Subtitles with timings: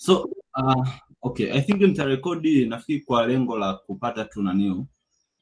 [0.00, 0.88] so uh,
[1.22, 4.86] okay i think nitarekodi nafikiri kwa lengo la kupata tu naniu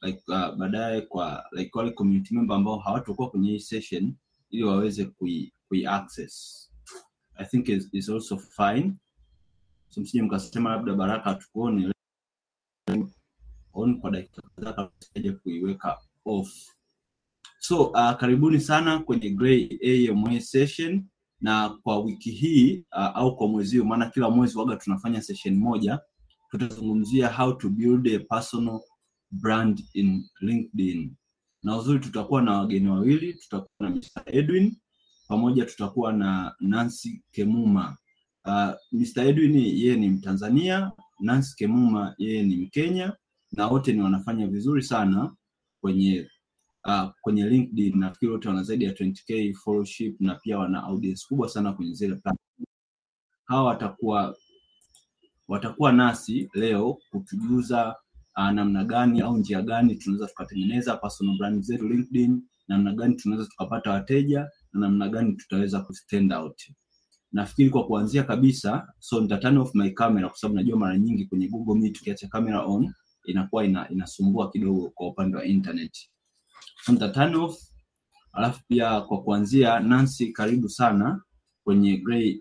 [0.02, 4.14] like uh, baadaye kwa like wale community member ambao hawatakuwa kwenye hii session
[4.50, 6.64] ili waweze kui, kui access.
[7.36, 8.94] I think is, is also fine.
[9.88, 11.92] So msije mkasema labda baraka tukuone
[13.72, 14.90] on kwa dakika
[15.42, 16.48] kuiweka off.
[17.58, 19.78] So uh, karibuni sana kwenye Gray
[20.10, 21.04] AMA session
[21.40, 25.54] na kwa wiki hii uh, au kwa mwezi huu maana kila mwezi waga tunafanya session
[25.58, 26.00] moja
[26.50, 28.80] tutazungumzia how to build a personal
[29.30, 31.14] brand in LinkedIn
[31.62, 34.22] na uzuri tutakuwa na wageni wawili tutakuwa na Mr.
[34.26, 34.76] Edwin
[35.28, 37.96] pamoja tutakuwa na Nancy Kemuma
[38.44, 39.20] uh, Mr.
[39.26, 43.12] Edwin yeye ni Mtanzania Nancy Kemuma yeye ni Mkenya
[43.52, 45.34] na wote ni wanafanya vizuri sana
[45.80, 46.28] kwenye
[46.86, 51.48] uh, kwenye LinkedIn nafikiri wote wana zaidi ya 20k followership na pia wana audience kubwa
[51.48, 52.66] sana kwenye zile platform.
[53.44, 54.36] Hawa watakuwa
[55.48, 57.96] watakuwa nasi leo kutujuza
[58.36, 63.48] uh, namna gani au njia gani tunaweza tukatengeneza personal brand zetu LinkedIn, namna gani tunaweza
[63.50, 64.40] tukapata wateja
[64.72, 66.62] na namna gani tutaweza ku stand out.
[67.32, 71.24] Nafikiri kwa kuanzia kabisa, so nita turn off my camera kwa sababu najua mara nyingi
[71.26, 72.92] kwenye Google Meet ukiacha camera on
[73.24, 76.08] inakuwa ina, inasumbua kidogo kwa upande wa internet.
[76.82, 77.12] So nita
[78.32, 81.22] alafu pia kwa kuanzia, Nancy, karibu sana
[81.64, 82.38] kwenye Gray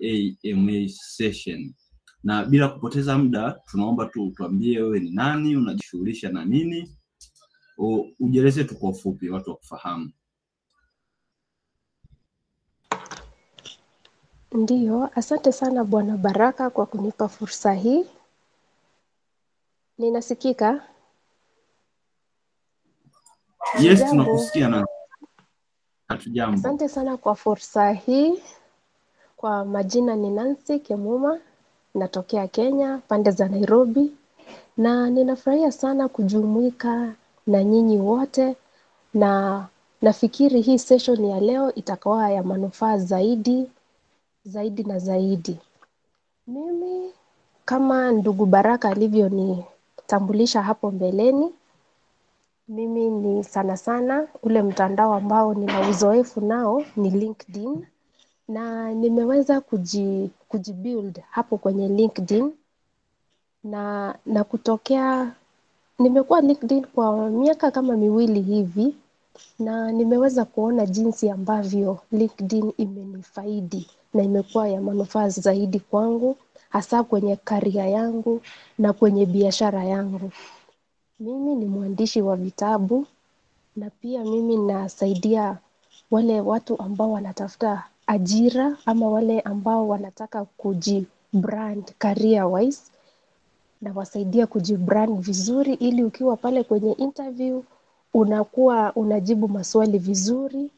[0.54, 1.74] AMA session,
[2.24, 6.98] na bila kupoteza muda, tunaomba tu tuambie wewe ni nani, unajishughulisha na nini,
[8.20, 10.12] ujieleze tu kwa ufupi, watu wakufahamu.
[14.52, 18.06] Ndiyo, asante sana Bwana Baraka kwa kunipa fursa hii.
[19.98, 20.88] Ninasikika?
[23.80, 24.86] Yes, tunakusikia na
[26.08, 26.58] hatujambo.
[26.60, 28.34] Asante sana kwa fursa hii.
[29.38, 31.40] Kwa majina ni Nancy Kemuma,
[31.96, 34.12] natokea Kenya, pande za Nairobi,
[34.78, 37.14] na ninafurahia sana kujumuika
[37.48, 38.56] na nyinyi wote,
[39.14, 39.66] na
[40.02, 43.72] nafikiri hii session ya leo itakuwa ya manufaa zaidi
[44.46, 45.58] zaidi na zaidi.
[46.48, 47.12] Mimi
[47.66, 51.54] kama ndugu Baraka alivyonitambulisha hapo mbeleni,
[52.68, 57.86] mimi ni sana sana ule mtandao ambao nina uzoefu nao ni LinkedIn.
[58.48, 62.52] Na nimeweza kuji, kujibuild hapo kwenye LinkedIn.
[63.64, 65.32] Na na kutokea
[66.00, 68.96] nimekuwa LinkedIn kwa miaka kama miwili hivi.
[69.60, 76.38] Na nimeweza kuona jinsi ambavyo LinkedIn imenifaidi na imekuwa ya manufaa zaidi kwangu
[76.70, 78.42] hasa kwenye karia yangu
[78.78, 80.32] na kwenye biashara yangu.
[81.20, 83.06] Mimi ni mwandishi wa vitabu
[83.76, 85.58] na pia mimi nasaidia
[86.12, 92.92] wale watu ambao wanatafuta ajira ama wale ambao wanataka kujibrand career wise
[93.82, 97.64] nawasaidia kujibrand vizuri ili ukiwa pale kwenye interview
[98.14, 100.70] unakuwa unajibu maswali vizuri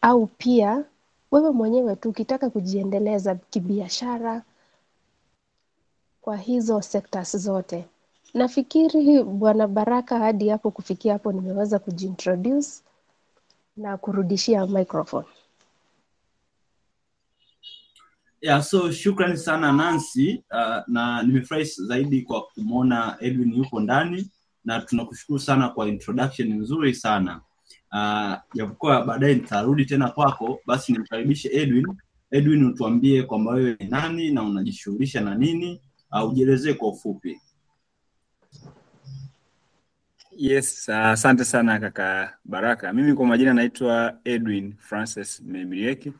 [0.00, 0.84] au pia
[1.30, 4.42] wewe mwenyewe tu ukitaka kujiendeleza kibiashara
[6.22, 7.84] kwa hizo sectors zote.
[8.36, 12.68] Nafikiri Bwana Baraka, hadi hapo kufikia hapo nimeweza kujintroduce
[13.76, 15.26] na kurudishia microphone.
[18.40, 24.30] Yeah, so shukrani sana Nancy uh, na nimefurahi zaidi kwa kumwona Edwin yupo ndani
[24.64, 27.40] na tunakushukuru sana kwa introduction nzuri sana
[27.92, 31.86] uh, japokuwa baadaye nitarudi tena kwako, basi nimkaribishe Edwin.
[32.30, 35.80] Edwin, utuambie kwamba wewe ni nani na unajishughulisha na nini,
[36.12, 37.40] uh, ujielezee kwa ufupi.
[40.38, 42.92] Yes, uh, asante sana kaka Baraka.
[42.92, 46.12] Mimi kwa majina naitwa Edwin Francis Memirieki.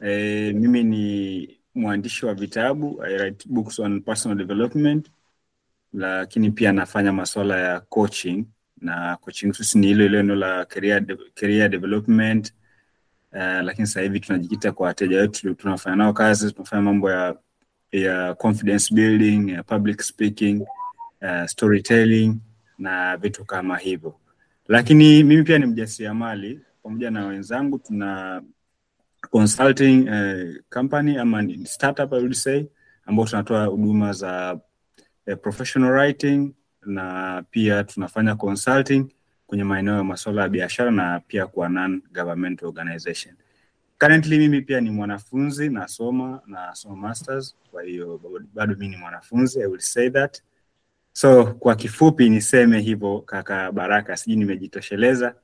[0.00, 5.10] E, mimi ni mwandishi wa vitabu, I write books on personal development,
[5.92, 8.44] lakini pia nafanya masuala ya coaching
[8.80, 12.52] na coaching sisi ni hilo ile eneo la career, de career development
[13.32, 17.36] uh, lakini sasa hivi tunajikita kwa wateja wetu, tunafanya nao kazi, tunafanya mambo ya
[17.92, 20.60] ya confidence building, ya public speaking,
[21.22, 22.36] uh, storytelling
[22.78, 24.14] na vitu kama hivyo.
[24.68, 28.42] Lakini mimi pia ni mjasiriamali pamoja na wenzangu tuna
[29.30, 32.64] consulting uh, company ama startup I would say
[33.06, 34.60] ambao tunatoa huduma za
[35.26, 36.52] uh, professional writing
[36.86, 39.06] na pia tunafanya consulting
[39.46, 43.34] kwenye maeneo ya masuala ya biashara na pia kwa non government organization.
[43.98, 48.20] Currently mimi pia ni mwanafunzi nasoma nasoma masters, kwa hiyo
[48.54, 50.42] bado mimi ni mwanafunzi, I will say that.
[51.16, 55.34] So kwa kifupi niseme hivyo kaka Baraka, sijui nimejitosheleza.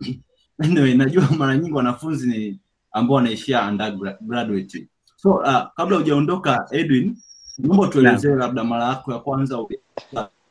[0.58, 2.60] Anyway, najua mara nyingi wanafunzi ni
[2.92, 4.88] ambao wanaishia undergraduate.
[5.16, 7.16] So uh, kabla hujaondoka Edwin,
[7.58, 9.58] naomba tuelezee labda mara yako ya kwanza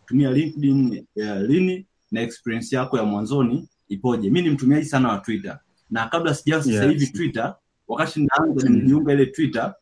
[0.02, 4.30] kutumia LinkedIn ya lini na experience yako ya mwanzoni ipoje?
[4.30, 6.92] Mi ni mtumiaji sana wa Twitter na kabla sijaa sasa Yes.
[6.92, 7.56] hivi Twitter,
[7.88, 8.76] wakati naanza Mm.
[8.76, 9.76] nimejiunga ile Twitter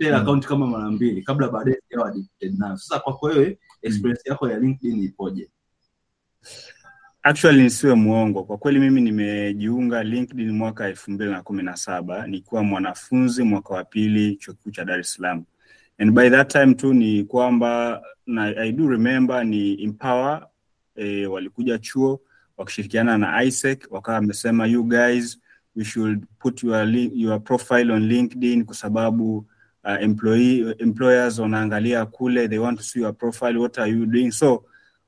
[0.00, 0.14] Mm.
[0.14, 2.76] account kama mara mbili kabla baadaye sijawa addicted nayo.
[2.76, 5.50] Sasa kwako wewe experience yako ya LinkedIn ipoje?
[7.22, 12.26] Actually nisiwe mwongo, kwa kweli mimi nimejiunga LinkedIn mwaka elfu mbili na kumi na saba
[12.26, 15.44] nikiwa mwanafunzi mwaka wa pili chuo kikuu cha Dar es Salaam,
[15.98, 20.46] and by that time tu ni kwamba na, I do remember ni Empower
[20.96, 22.20] eh, walikuja chuo
[22.56, 25.38] wakishirikiana na ISEC wakawa wamesema you guys
[25.76, 29.46] we should put your, your profile on LinkedIn kwa sababu
[29.88, 34.30] uh, employee, employers wanaangalia kule they want to see your profile what are you doing
[34.30, 34.64] so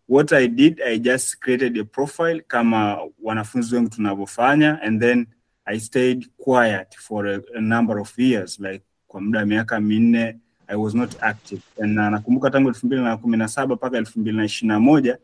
[0.09, 5.27] what I did, I just created a profile kama wanafunzi wengi tunavyofanya and then
[5.65, 10.37] I stayed quiet for a, a number of years like kwa muda wa miaka minne
[10.69, 13.99] I was not active and na nakumbuka tangu elfu mbili na kumi na saba mpaka
[13.99, 15.19] elfu mbili na ishirini na moja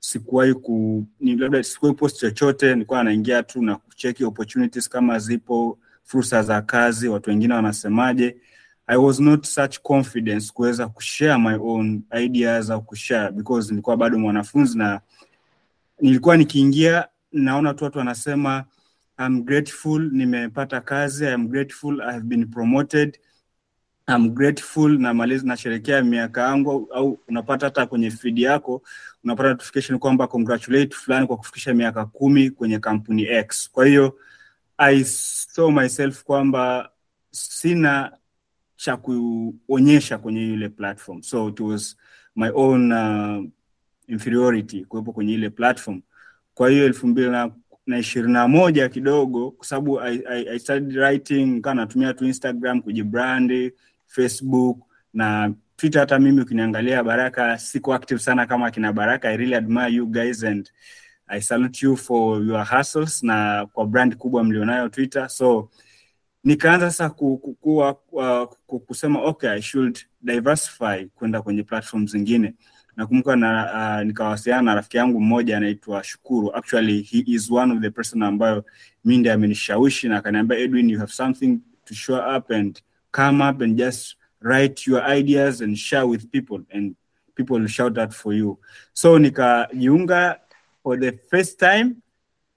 [0.00, 6.42] sikuwahi ku labda sikuwahi post chochote, nilikuwa naingia tu na kucheki opportunities kama zipo, fursa
[6.42, 8.36] za kazi, watu wengine wanasemaje.
[8.86, 14.18] I was not such confidence kuweza kushare my own ideas au kushare because nilikuwa bado
[14.18, 15.00] mwanafunzi na
[16.00, 18.64] nilikuwa nikiingia naona tu watu wanasema
[19.18, 23.18] I'm grateful nimepata kazi, I'm grateful I have been promoted,
[24.08, 28.82] I'm grateful na maliza nasherekea miaka yangu au, unapata hata kwenye feed yako
[29.24, 33.70] unapata notification kwamba congratulate fulani kwa kufikisha miaka kumi kwenye kampuni X.
[33.70, 34.18] Kwa hiyo
[34.78, 36.90] I saw myself kwamba
[37.30, 38.12] sina
[38.76, 41.96] cha kuonyesha kwenye ile platform, so it was
[42.36, 43.44] my own uh,
[44.08, 46.00] inferiority kuwepo kwenye ile platform.
[46.54, 47.50] Kwa hiyo elfu mbili na
[47.86, 52.24] na ishirini na moja kidogo, kwa sababu I, I, I started writing, kaa natumia tu
[52.24, 53.72] Instagram kujibrandi,
[54.06, 54.78] Facebook
[55.14, 56.00] na Twitter.
[56.00, 59.28] Hata mimi ukiniangalia Baraka, siko active sana kama akina Baraka.
[59.30, 60.70] I really admire you guys and
[61.28, 65.28] I salute you for your hustles na kwa brand kubwa mlionayo Twitter.
[65.30, 65.70] So
[66.44, 68.02] nikaanza sasa kukua, ku,
[68.46, 72.54] ku, ku, kusema okay, I should diversify kwenda kwenye platform zingine
[72.96, 76.56] nakumbuka na uh, nikawasiliana na rafiki yangu mmoja anaitwa Shukuru.
[76.56, 78.64] Actually he is one of the person ambayo
[79.04, 82.80] mi ndiye amenishawishi na akaniambia, Edwin, you have something to show up and
[83.12, 86.94] come up and just write your ideas and share with people and
[87.34, 88.58] people will shout out for you.
[88.92, 90.36] So nikajiunga
[90.82, 91.94] for the first time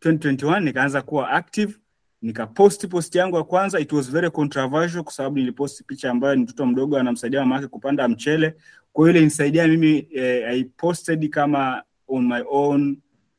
[0.01, 1.73] 2021, nikaanza kuwa active
[2.21, 3.79] nikaposti post yangu ya kwanza.
[3.79, 7.67] It was very controversial kwa sababu niliposti picha ambayo ni mtoto mdogo anamsaidia mama yake
[7.67, 8.55] kupanda mchele
[8.97, 12.97] kwa hiyo ilinisaidia mimi eh, I posted kama on my own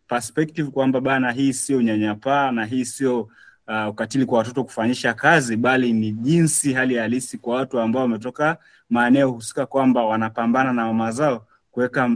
[0.09, 3.21] perspective kwamba bana, hii sio unyanyapaa na hii sio
[3.69, 8.59] uh, ukatili kwa watoto kufanyisha kazi, bali ni jinsi hali halisi kwa watu ambao wametoka
[8.91, 12.07] maeneo husika kwamba wanapambana na mama zao kuweka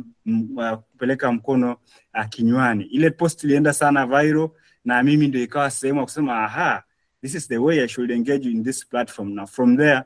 [0.56, 1.76] uh, kupeleka mkono
[2.19, 2.85] uh, kinywani.
[2.85, 4.49] Ile post ilienda sana viral
[4.84, 6.82] na mimi ndio ikawa sehemu ya kusema aha,
[7.23, 9.34] this is the way I should engage in this platform.
[9.34, 10.02] Na from there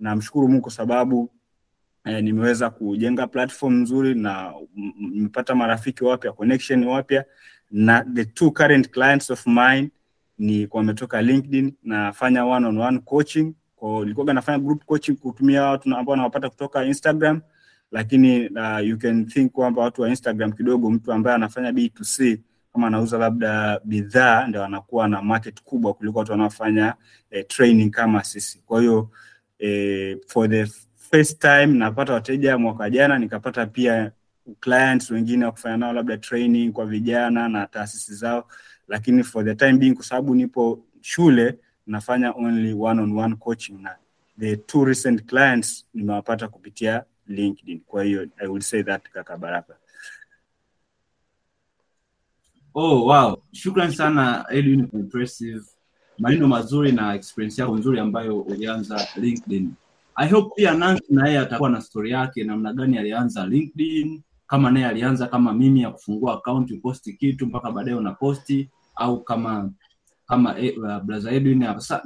[0.00, 1.30] namshukuru Mungu kwa sababu
[2.04, 4.52] eh, nimeweza kujenga platform nzuri na
[5.00, 7.24] nimepata marafiki wapya, connection wapya,
[7.70, 9.90] na the two current clients of mine
[10.38, 11.72] ni wametoka LinkedIn.
[11.82, 16.84] Nafanya one on one coaching kwa, nilikuwa nafanya group coaching kutumia watu ambao nawapata kutoka
[16.84, 17.40] Instagram,
[17.90, 22.38] lakini uh, you can think kwamba watu wa Instagram kidogo, mtu ambaye anafanya B2C
[22.72, 26.94] kama anauza labda bidhaa ndio anakuwa na market kubwa kuliko watu wanaofanya
[27.30, 28.62] eh, training kama sisi.
[28.66, 29.10] Kwa hiyo
[29.58, 30.66] eh, for the
[31.10, 34.12] first time napata wateja mwaka jana, nikapata pia
[34.60, 38.48] clients wengine wa nao labda training kwa vijana na taasisi zao,
[38.88, 43.78] lakini for the time being, kwa sababu nipo shule nafanya only one on one coaching,
[43.82, 43.96] na
[44.38, 47.80] the two recent clients nimewapata kupitia LinkedIn.
[47.86, 49.74] Kwa hiyo I will say that kaka Baraka.
[52.74, 53.42] Oh, wow.
[53.52, 55.64] Shukran sana Edwin, impressive
[56.18, 59.70] maneno mazuri na experience yako nzuri ambayo ulianza LinkedIn.
[60.14, 64.86] I hope pia Nancy na atakuwa na story yake namna gani alianza LinkedIn, kama naye
[64.86, 69.70] alianza kama mimi ya kufungua account uposti kitu mpaka baadaye unaposti au kama
[70.26, 71.80] kama eh, uh, brother Edwin hapa.
[71.80, 72.02] Sasa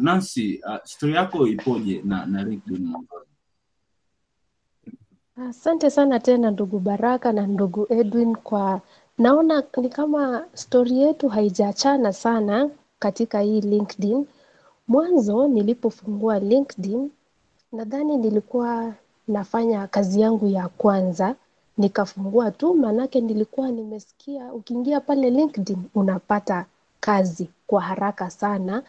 [0.67, 2.95] uh, story yako ipoje na na LinkedIn?
[5.37, 8.81] Asante sana tena ndugu Baraka na ndugu Edwin kwa
[9.19, 14.27] naona ni kama stori yetu haijachana sana katika hii LinkedIn.
[14.89, 17.11] Mwanzo nilipofungua LinkedIn
[17.73, 18.93] nadhani nilikuwa
[19.29, 21.35] nafanya kazi yangu ya kwanza
[21.79, 26.67] nikafungua tu, maanake nilikuwa nimesikia ukiingia pale LinkedIn unapata
[27.01, 28.83] kazi kwa haraka sana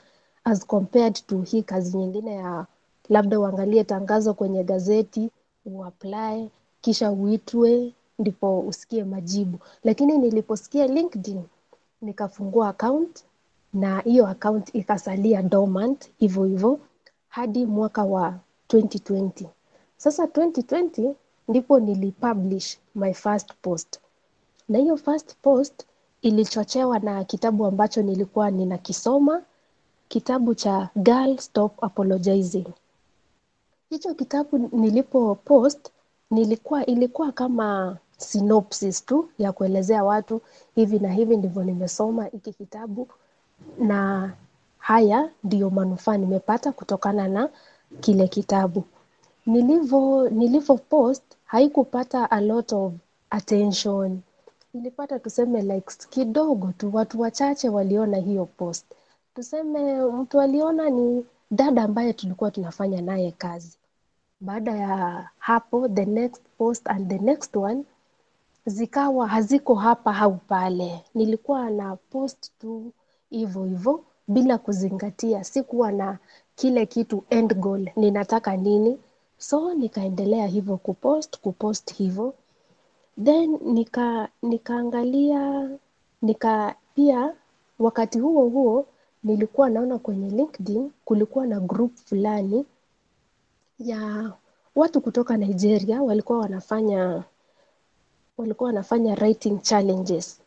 [0.44, 2.65] as compared to hii kazi nyingine ya
[3.10, 5.29] labda uangalie tangazo kwenye gazeti
[5.65, 6.50] uapply
[6.82, 9.60] kisha uitwe ndipo usikie majibu.
[9.84, 11.43] Lakini niliposikia linkedin
[12.01, 13.24] nikafungua account
[13.74, 16.79] na hiyo account ikasalia dormant hivyo hivyo
[17.29, 18.34] hadi mwaka wa
[18.69, 19.45] 2020
[19.98, 21.13] sasa 2020
[21.48, 24.00] ndipo nilipublish my first post.
[24.69, 25.86] Na hiyo first post
[26.22, 29.41] ilichochewa na kitabu ambacho nilikuwa ninakisoma
[30.07, 32.65] kitabu cha Girl Stop Apologizing.
[33.89, 35.89] Hicho kitabu nilipo post
[36.31, 40.41] nilikuwa ilikuwa kama synopsis tu ya kuelezea watu
[40.75, 43.07] hivi na hivi ndivyo nimesoma hiki kitabu
[43.79, 44.34] na
[44.77, 47.50] haya ndiyo manufaa nimepata kutokana na
[48.00, 48.84] kile kitabu.
[49.45, 52.93] Nilivyo nilivyo post haikupata a lot of
[53.29, 54.19] attention.
[54.74, 58.86] ilipata tuseme likes kidogo tu, watu wachache waliona hiyo post.
[59.36, 63.77] Tuseme mtu aliona ni dada ambaye tulikuwa tunafanya naye kazi.
[64.39, 67.84] Baada ya hapo, the next post and the next one
[68.65, 71.03] zikawa haziko hapa au pale.
[71.15, 72.91] Nilikuwa na post tu
[73.29, 76.17] hivyo hivyo bila kuzingatia, sikuwa na
[76.55, 78.98] kile kitu end goal, ninataka nini.
[79.38, 82.34] So nikaendelea hivyo kupost kupost hivyo
[83.24, 85.69] then nika nikaangalia
[86.22, 87.34] nika pia
[87.79, 88.86] wakati huo huo
[89.24, 92.65] nilikuwa naona kwenye LinkedIn kulikuwa na group fulani
[93.79, 94.31] ya
[94.75, 97.24] watu kutoka Nigeria walikuwa wanafanya
[98.38, 100.42] walikuwa wanafanya writing challenges.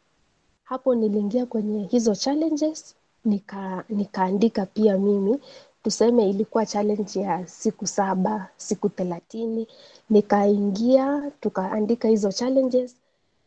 [0.64, 5.38] Hapo niliingia kwenye hizo challenges nika nikaandika pia mimi
[5.82, 9.66] tuseme ilikuwa challenge ya siku saba siku thelathini
[10.10, 12.96] nikaingia tukaandika hizo challenges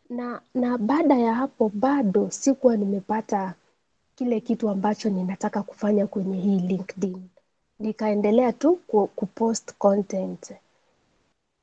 [0.10, 3.53] na na baada ya hapo bado sikuwa nimepata
[4.15, 7.21] kile kitu ambacho ninataka kufanya kwenye hii LinkedIn.
[7.79, 10.51] Nikaendelea tu ku, kupost content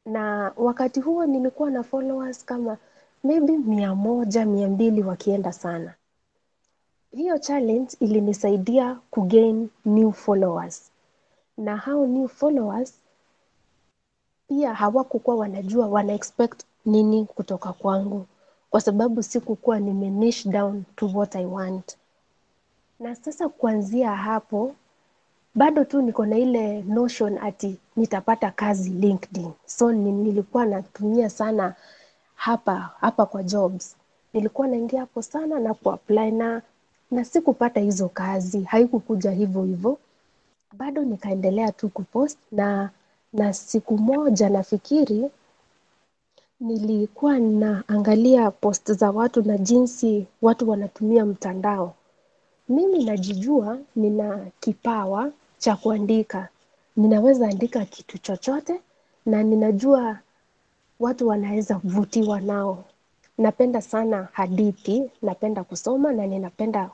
[0.09, 2.77] na wakati huo nilikuwa na followers kama
[3.25, 5.95] maybe mia moja mia mbili wakienda sana.
[7.11, 10.91] Hiyo challenge ilinisaidia kugain new followers
[11.59, 12.95] na hao new followers
[14.49, 18.27] pia hawakukuwa wanajua wana expect nini kutoka kwangu
[18.71, 21.97] kwa sababu sikukuwa nime down to what I want.
[23.01, 24.75] Na sasa kuanzia hapo
[25.59, 29.51] bado tu niko na ile notion ati nitapata kazi LinkedIn.
[29.67, 31.75] So nilikuwa natumia sana
[32.35, 33.97] hapa hapa kwa jobs.
[34.33, 36.63] Nilikuwa naingia hapo sana na kuapply na
[37.11, 39.99] na sikupata hizo kazi, haikukuja hivyo hivyo.
[40.73, 42.91] Bado nikaendelea tu kupost na
[43.33, 45.31] na siku moja nafikiri
[46.61, 51.95] nilikuwa naangalia post za watu na jinsi watu wanatumia mtandao.
[52.69, 56.49] Mimi najijua nina kipawa cha kuandika.
[56.97, 58.81] Ninaweza andika kitu chochote
[59.27, 60.19] na ninajua
[61.01, 62.85] watu wanaweza vutiwa nao.
[63.39, 66.91] Napenda sana hadithi, napenda kusoma na ninapenda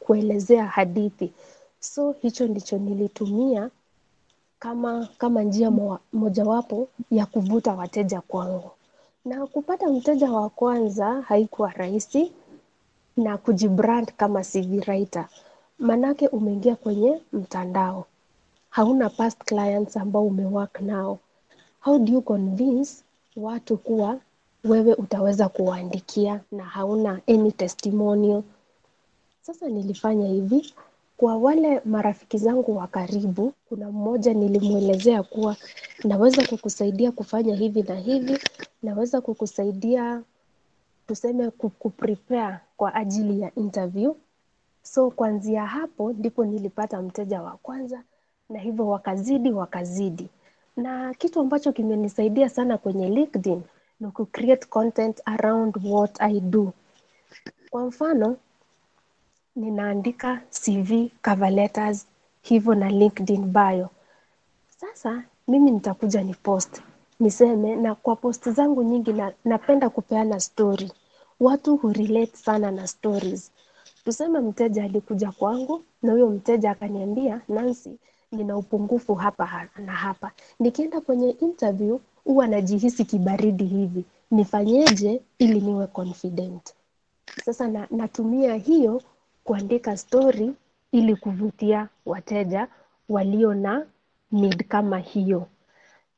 [0.00, 1.32] kuelezea hadithi.
[1.80, 3.70] So hicho ndicho nilitumia
[4.58, 5.70] kama kama njia
[6.12, 8.70] mojawapo ya kuvuta wateja kwangu.
[9.24, 12.32] Na kupata mteja wa kwanza haikuwa rahisi
[13.16, 15.28] na kujibrand kama CV writer.
[15.78, 18.06] Manake umeingia kwenye mtandao.
[18.70, 21.18] Hauna past clients ambao umework nao.
[21.80, 23.04] How do you convince
[23.36, 24.18] watu kuwa
[24.64, 28.42] wewe utaweza kuwaandikia na hauna any testimonial?
[29.42, 30.74] Sasa nilifanya hivi,
[31.16, 35.56] kwa wale marafiki zangu wa karibu, kuna mmoja nilimwelezea kuwa
[36.04, 38.38] naweza kukusaidia kufanya hivi na hivi,
[38.82, 40.22] naweza kukusaidia
[41.06, 44.14] tuseme ku- kuprepare kwa ajili ya interview.
[44.82, 48.02] So kuanzia hapo ndipo nilipata mteja wa kwanza
[48.48, 50.28] na hivyo wakazidi wakazidi.
[50.76, 53.62] Na kitu ambacho kimenisaidia sana kwenye LinkedIn
[54.00, 56.72] ni ku create content around what I do.
[57.70, 58.36] Kwa mfano,
[59.56, 62.06] ninaandika CV, cover letters,
[62.42, 63.88] hivyo na LinkedIn bio.
[64.80, 66.82] Sasa mimi nitakuja ni post
[67.20, 70.92] niseme, na kwa post zangu nyingi na, napenda kupeana story.
[71.40, 73.52] Watu hurelate sana na stories.
[74.04, 77.90] Tuseme mteja alikuja kwangu na huyo mteja akaniambia, Nancy,
[78.32, 80.32] nina upungufu hapa na hapa.
[80.60, 86.74] Nikienda kwenye interview huwa najihisi kibaridi hivi, nifanyeje ili niwe confident?
[87.44, 89.02] Sasa na, natumia hiyo
[89.44, 90.52] kuandika story
[90.92, 92.68] ili kuvutia wateja
[93.08, 93.86] walio na
[94.32, 95.46] need kama hiyo.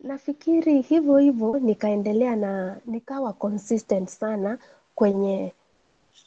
[0.01, 4.59] Nafikiri hivyo hivyo nikaendelea na nikawa consistent sana
[4.95, 5.53] kwenye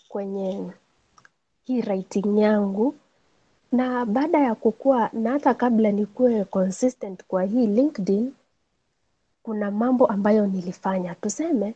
[0.08, 0.72] kwenye
[1.68, 2.96] hii writing yangu
[3.72, 8.34] na baada ya kukua na hata kabla nikuwe consistent kwa hii LinkedIn,
[9.44, 11.16] kuna mambo ambayo nilifanya.
[11.16, 11.74] Tuseme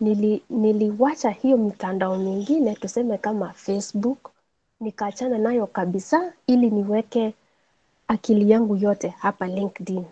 [0.00, 4.30] nili, niliwacha hiyo mitandao mingine, tuseme kama Facebook,
[4.80, 7.34] nikaachana nayo kabisa ili niweke
[8.08, 10.04] akili yangu yote hapa LinkedIn.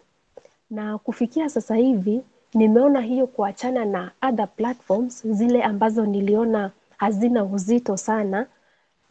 [0.71, 2.23] Na kufikia sasa hivi
[2.54, 8.47] nimeona hiyo kuachana na other platforms zile ambazo niliona hazina uzito sana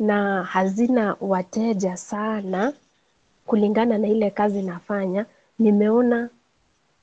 [0.02, 2.74] na hazina wateja sana
[3.46, 5.26] kulingana na ile kazi nafanya,
[5.60, 6.30] nimeona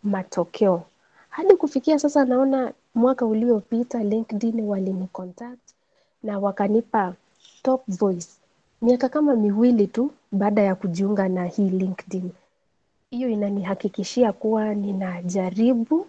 [0.02, 0.82] matokeo.
[1.30, 5.60] Hadi kufikia sasa naona mwaka uliopita LinkedIn walinicontact
[6.22, 7.14] na wakanipa
[7.62, 8.28] top voice.
[8.82, 12.30] Miaka kama miwili tu baada ya kujiunga na hii LinkedIn.
[13.10, 16.06] Hiyo inanihakikishia kuwa ninajaribu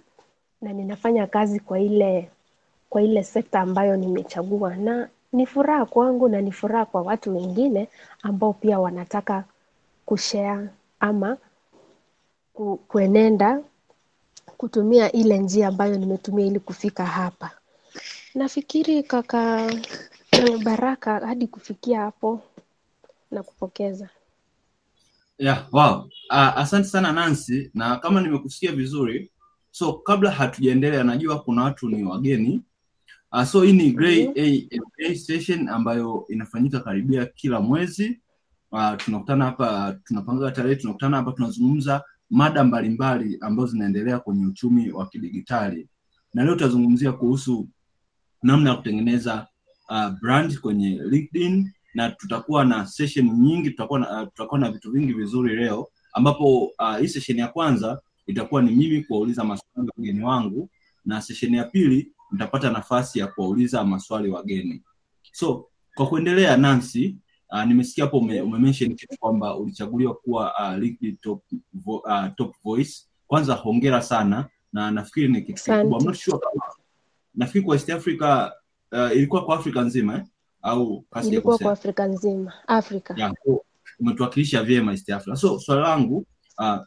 [0.62, 2.30] na ninafanya kazi kwa ile
[2.90, 7.88] kwa ile sekta ambayo nimechagua na ni furaha kwangu na ni furaha kwa watu wengine
[8.22, 9.44] ambao pia wanataka
[10.06, 10.70] kushare
[11.00, 11.38] ama
[12.54, 13.62] ku, kuenenda
[14.58, 17.52] kutumia ile njia ambayo nimetumia ili kufika hapa.
[18.36, 19.72] Nafikiri kaka
[20.64, 22.42] Baraka, hadi kufikia hapo
[23.32, 24.10] na kupokeza.
[25.38, 25.96] Yeah, wow.
[26.30, 29.32] Uh, asante sana Nancy, na kama nimekusikia vizuri,
[29.72, 32.62] so kabla hatujaendelea, najua kuna watu ni wageni
[33.32, 38.20] uh, so hii ni Grey AMA session ambayo inafanyika karibia kila mwezi.
[38.72, 45.08] Uh, tunakutana hapa, tunapanga tarehe, tunakutana hapa, tunazungumza mada mbalimbali ambazo zinaendelea kwenye uchumi wa
[45.08, 45.88] kidigitali,
[46.34, 47.68] na leo tutazungumzia kuhusu
[48.44, 49.48] namna ya kutengeneza
[49.90, 54.92] uh, brand kwenye LinkedIn na tutakuwa na session nyingi, tutakuwa na, uh, tutakuwa na vitu
[54.92, 60.24] vingi vizuri leo, ambapo uh, hii session ya kwanza itakuwa ni mimi kuwauliza maswali wageni
[60.24, 60.70] wangu,
[61.06, 64.84] na session ya pili nitapata nafasi ya kuwauliza maswali wageni.
[65.32, 67.16] So kwa kuendelea, Nancy,
[67.52, 71.44] uh, nimesikia hapo ume, kitu kwamba ulichaguliwa kuwa uh, LinkedIn top,
[71.74, 72.94] vo, uh, top voice.
[73.28, 76.00] Kwanza hongera sana, na nafikiri ni kitu kikubwa.
[76.00, 76.62] I'm not sure kama
[77.36, 78.52] nafikiri kwa East Africa
[78.92, 80.24] uh, ilikuwa kwa Afrika nzima eh?
[80.62, 83.14] au Ilikuwa kwa Afrika nzima, Afrika.
[83.18, 83.34] ya
[84.00, 85.36] umetuwakilisha vyema East Africa.
[85.36, 86.26] So swali langu
[86.58, 86.78] uh,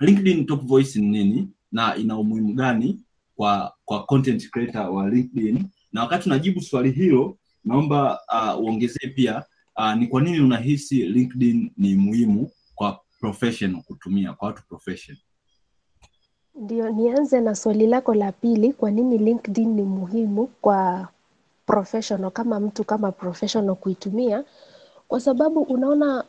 [0.00, 3.00] LinkedIn top voice ni nini na ina umuhimu gani
[3.36, 5.64] kwa kwa content creator wa LinkedIn?
[5.92, 9.44] Na wakati unajibu swali hilo, naomba uh, uongezee pia
[9.76, 15.22] uh, ni kwa nini unahisi LinkedIn ni muhimu kwa professional kutumia kwa watu professional?
[16.54, 21.08] Ndio, nianze na swali lako la pili, kwa nini LinkedIn ni muhimu kwa
[21.66, 24.44] professional kama mtu kama professional kuitumia?
[25.08, 26.24] Kwa sababu unaona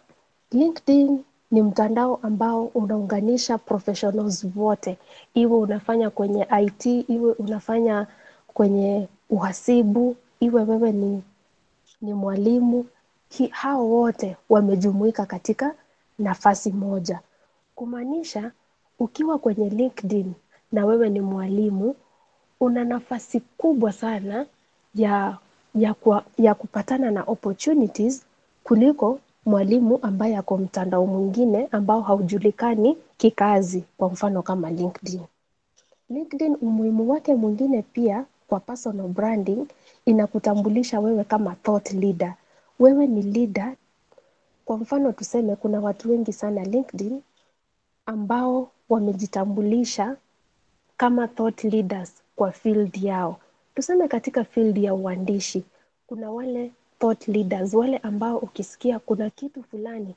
[0.51, 1.19] LinkedIn
[1.51, 4.97] ni mtandao ambao unaunganisha professionals wote,
[5.33, 8.07] iwe unafanya kwenye IT, iwe unafanya
[8.47, 11.23] kwenye uhasibu, iwe wewe ni,
[12.01, 12.85] ni mwalimu.
[13.29, 15.75] Hi, hao wote wamejumuika katika
[16.19, 17.19] nafasi moja,
[17.75, 18.51] kumaanisha
[18.99, 20.33] ukiwa kwenye LinkedIn
[20.71, 21.95] na wewe ni mwalimu,
[22.59, 24.45] una nafasi kubwa sana
[24.95, 25.37] ya,
[25.75, 28.25] ya, kwa, ya kupatana na opportunities
[28.63, 35.21] kuliko mwalimu ambaye ako mtandao mwingine ambao haujulikani kikazi, kwa mfano kama LinkedIn.
[36.09, 39.65] LinkedIn umuhimu wake mwingine pia kwa personal branding,
[40.05, 42.33] inakutambulisha wewe kama thought leader.
[42.79, 43.75] Wewe ni leader.
[44.65, 47.21] Kwa mfano tuseme, kuna watu wengi sana LinkedIn
[48.05, 50.15] ambao wamejitambulisha
[50.97, 53.37] kama thought leaders kwa field yao.
[53.75, 55.63] Tuseme katika field ya uandishi,
[56.07, 60.15] kuna wale thought leaders, wale ambao ukisikia kuna kitu fulani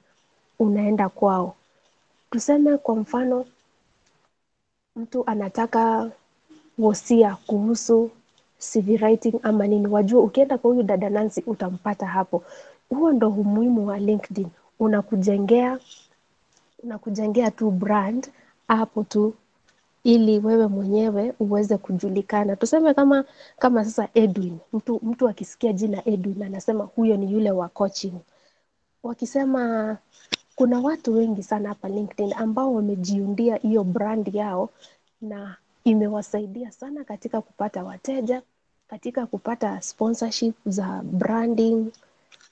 [0.59, 1.55] unaenda kwao.
[2.31, 3.47] Tuseme kwa mfano,
[4.97, 6.11] mtu anataka
[6.79, 8.11] wosia kuhusu
[8.59, 12.45] CV writing ama nini, wajua ukienda kwa huyu dada Nancy utampata hapo.
[12.89, 15.79] Huo ndo umuhimu wa LinkedIn, unakujengea
[16.83, 18.31] unakujengea tu brand
[18.69, 19.35] hapo tu
[20.05, 22.57] ili wewe mwenyewe uweze kujulikana.
[22.57, 23.25] Tuseme kama
[23.59, 28.15] kama sasa Edwin, mtu mtu akisikia jina Edwin anasema huyo ni yule wa coaching.
[29.03, 29.97] Wakisema
[30.57, 34.71] kuna watu wengi sana hapa LinkedIn ambao wamejiundia hiyo brand yao
[35.21, 38.43] na imewasaidia sana katika kupata wateja,
[38.89, 41.87] katika kupata sponsorship za branding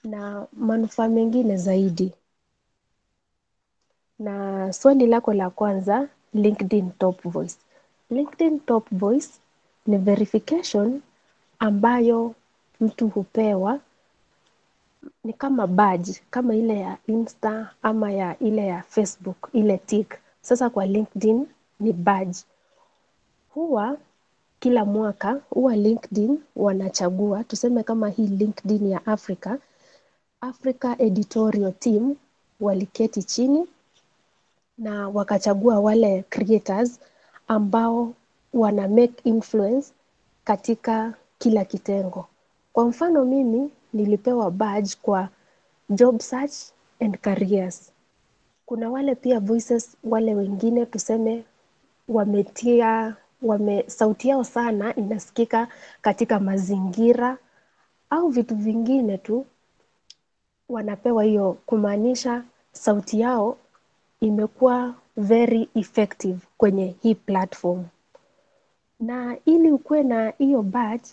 [0.04, 2.12] na manufaa mengine zaidi.
[4.18, 7.56] Na swali lako la kwanza, LinkedIn Top Voice.
[8.10, 9.28] LinkedIn Top Voice
[9.86, 11.00] ni verification
[11.58, 12.34] ambayo
[12.80, 13.80] mtu hupewa
[15.24, 20.18] ni kama badge, kama ile ya Insta ama ya ile ya Facebook, ile tick.
[20.42, 21.46] Sasa kwa LinkedIn
[21.80, 22.38] ni badge.
[23.54, 23.96] Huwa
[24.60, 29.56] kila mwaka huwa LinkedIn wanachagua, tuseme kama hii LinkedIn ya Africa,
[30.40, 32.14] Africa Editorial Team
[32.60, 33.66] waliketi chini
[34.78, 37.00] na wakachagua wale creators
[37.48, 38.14] ambao
[38.54, 39.92] wana make influence
[40.44, 42.26] katika kila kitengo.
[42.72, 45.28] Kwa mfano mimi nilipewa badge kwa
[45.90, 46.54] job search
[47.00, 47.92] and careers.
[48.66, 51.44] Kuna wale pia voices wale wengine tuseme
[52.08, 55.68] wametia wame sauti yao sana inasikika
[56.02, 57.38] katika mazingira
[58.10, 59.46] au vitu vingine tu
[60.68, 63.56] wanapewa hiyo kumaanisha sauti yao
[64.20, 67.84] imekuwa very effective kwenye hii platform.
[69.00, 71.08] Na ili ukuwe na hiyo badge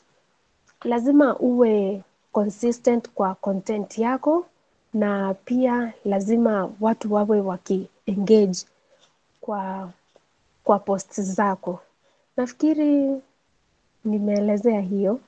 [0.84, 4.46] lazima uwe consistent kwa content yako
[4.94, 8.66] na pia lazima watu wawe wakiengage
[9.42, 9.90] kwa
[10.64, 11.80] kwa post zako.
[12.38, 13.22] Nafikiri
[14.06, 15.20] nimeelezea hiyo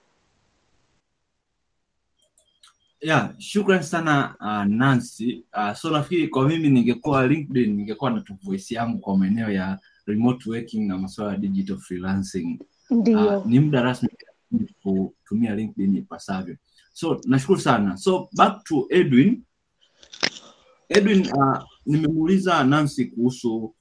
[3.01, 5.45] yeah shukran sana uh, nancy.
[5.53, 10.49] Uh, so nafikiri kwa mimi ningekuwa linkedin ningekuwa na voice yangu kwa maeneo ya remote
[10.49, 12.59] working na masuala ya digital freelancing.
[12.89, 13.37] Ndio.
[13.39, 14.09] Uh, ni muda rasmi
[14.83, 16.57] kutumia linkedin ipasavyo.
[16.93, 17.97] So nashukuru sana.
[17.97, 19.43] So back to edwin.
[20.89, 23.75] Edwin uh, nimemuuliza nancy kuhusu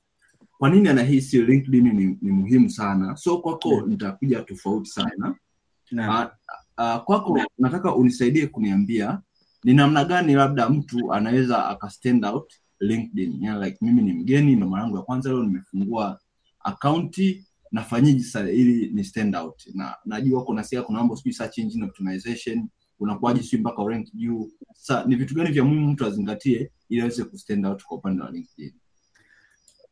[0.59, 3.17] kwa nini anahisi linkedin ni, ni muhimu sana.
[3.17, 3.87] So kwako Yeah.
[3.87, 5.35] nitakuja tofauti sana.
[5.91, 6.11] Yeah.
[6.11, 6.31] uh,
[6.79, 9.21] uh, kwako nataka unisaidie kuniambia
[9.65, 13.43] ni namna gani labda mtu anaweza aka stand out linkedin.
[13.43, 16.21] Yeah, like mimi ni mgeni ndo yangu ya kwanza leo nimefungua
[16.61, 19.63] akaunti nafanyiji sasa ili ni stand out?
[19.75, 22.69] Na najua kuna sia kuna mambo sijui search engine optimization
[23.01, 24.51] unakuwaje sijui mpaka rank juu.
[24.75, 28.31] Sasa ni vitu gani vya muhimu mtu azingatie ili aweze kustand out kwa upande wa
[28.31, 28.73] linkedin?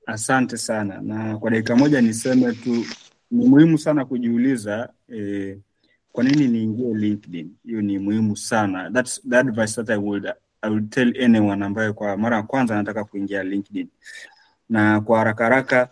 [0.06, 2.84] Asante sana, na kwa dakika moja niseme tu
[3.30, 5.58] ni muhimu sana kujiuliza eh,
[6.14, 7.50] kwa nini niingie LinkedIn.
[7.64, 8.90] Hiyo ni muhimu sana.
[8.90, 10.26] That's the advice that I would,
[10.62, 13.88] I would tell anyone ambaye kwa mara ya kwanza anataka kuingia LinkedIn.
[14.68, 15.88] Na kwa haraka haraka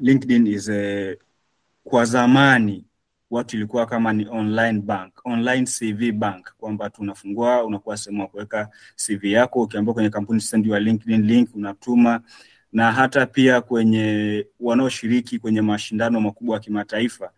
[0.00, 1.16] LinkedIn is a,
[1.84, 2.84] kwa zamani
[3.30, 8.68] watu ilikuwa kama ni online bank, online CV bank, kwamba tunafungua unakuwa sehemu ya kuweka
[9.06, 12.20] CV yako, Ukiambia kwenye kampuni send your LinkedIn link unatuma
[12.72, 17.30] na hata pia kwenye wanaoshiriki kwenye mashindano makubwa ya kimataifa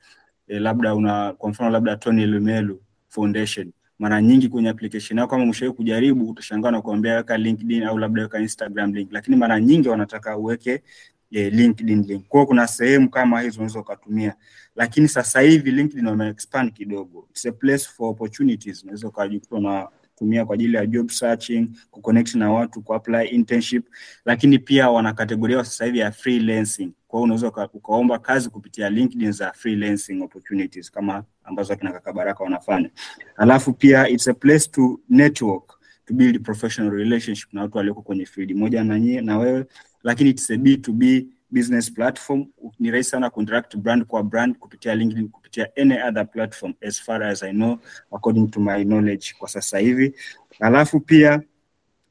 [0.49, 5.43] e, labda una kwa mfano labda Tony Lumelu Foundation, mara nyingi kwenye application yao, kama
[5.45, 9.89] umeshawahi kujaribu, utashangaa na kuambia weka LinkedIn au labda weka Instagram link, lakini mara nyingi
[9.89, 10.83] wanataka uweke
[11.31, 12.29] e, LinkedIn link.
[12.29, 14.35] Kwa kuna sehemu kama hizo unaweza ukatumia,
[14.77, 18.83] lakini sasa hivi LinkedIn wame expand kidogo, it's a place for opportunities.
[18.83, 19.89] Unaweza ukajikuta na
[20.23, 23.87] tumia kwa ajili ya job searching, kuconnect na watu, kuapply internship,
[24.25, 26.93] lakini pia wana kategoria sasa hivi ya freelancing.
[27.09, 32.45] Kwa hiyo unaweza ukaomba kazi kupitia LinkedIn za freelancing opportunities kama ambazo akina kaka Baraka
[32.45, 32.91] wanafanya.
[33.37, 38.27] Alafu pia it's a place to network, to build professional relationship na watu walioko kwenye
[38.27, 39.65] field moja na nyie na wewe,
[40.03, 42.47] lakini it's a B2B business platform.
[42.79, 47.23] Ni rahisi sana kuinteract brand kwa brand kupitia LinkedIn, kupitia any other platform as far
[47.23, 47.79] as I know
[48.13, 50.15] according to my knowledge kwa sasa hivi.
[50.61, 51.43] Alafu pia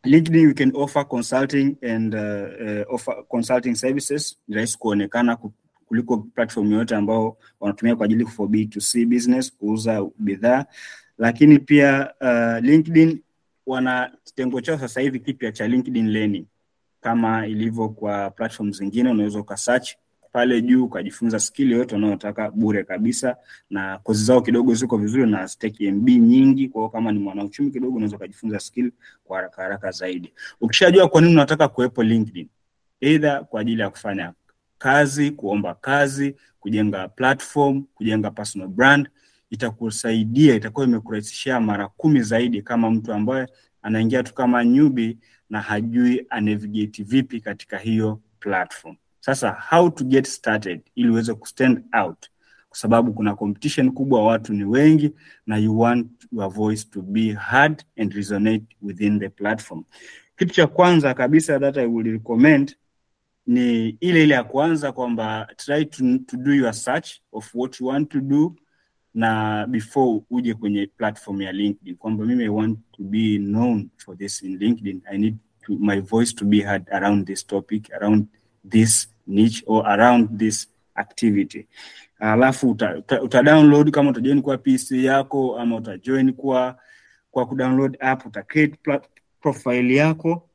[0.04, 4.38] LinkedIn you can offer consulting and uh, uh, offer consulting services.
[4.48, 5.38] Ni rahisi kuonekana
[5.86, 10.66] kuliko platform yoyote ambao wanatumia kwa ajili for B2C business kuuza bidhaa,
[11.18, 13.20] lakini pia uh, LinkedIn
[13.66, 16.46] wana kitengo chao sasa hivi kipya cha LinkedIn Learning
[17.02, 19.90] kama ilivyo kwa platform zingine, unaweza ukasearch
[20.32, 23.36] pale juu ukajifunza skill yoyote unayotaka bure kabisa,
[23.70, 26.70] na kozi zao kidogo ziko vizuri na stake MB nyingi.
[26.70, 28.92] Kwa hiyo kama ni mwanauchumi kidogo, unaweza ukajifunza skill
[29.24, 30.34] kwa haraka haraka zaidi.
[30.62, 32.48] Ukishajua kwa nini unataka kuwepo LinkedIn,
[33.02, 34.34] either kwa ajili ya kufanya
[34.78, 39.10] kazi, kuomba kazi, kujenga platform, kujenga personal brand,
[39.50, 43.48] itakusaidia, itakuwa imekurahisishia mara kumi zaidi kama mtu ambaye
[43.82, 45.18] anaingia tu kama newbie
[45.52, 48.96] na hajui anavigate vipi katika hiyo platform.
[49.20, 52.30] Sasa how to get started ili uweze kustand out,
[52.70, 55.12] kwa sababu kuna competition kubwa, watu ni wengi
[55.46, 59.84] na you want your voice to be heard and resonate within the platform.
[60.38, 62.76] Kitu cha kwanza kabisa that I will recommend
[63.48, 67.88] ni ile ile ya kwanza kwamba try to, to do your search of what you
[67.88, 68.56] want to do
[69.14, 74.18] na before uje kwenye platform ya LinkedIn kwamba mimi I want to be known for
[74.18, 78.28] this in LinkedIn I need to, my voice to be heard around this topic around
[78.70, 81.68] this niche or around this activity.
[82.20, 86.80] Alafu uta, uta, uta download kama utajoin kwa PC yako ama utajoin kwa
[87.32, 88.78] kwa kudownload app uta create
[89.42, 90.50] profile yako.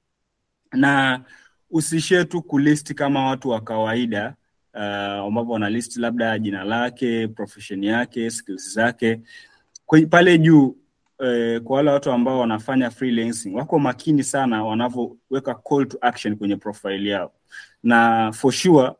[0.72, 1.24] Na
[1.70, 4.34] usishie tu kulist kama watu wa kawaida
[4.76, 9.20] uh, ambapo wana list labda jina lake, profession yake, skills zake.
[10.10, 10.76] Pale juu
[11.18, 16.56] eh, kwa wale watu ambao wanafanya freelancing wako makini sana wanavyoweka call to action kwenye
[16.56, 17.32] profile yao,
[17.82, 18.92] na for sure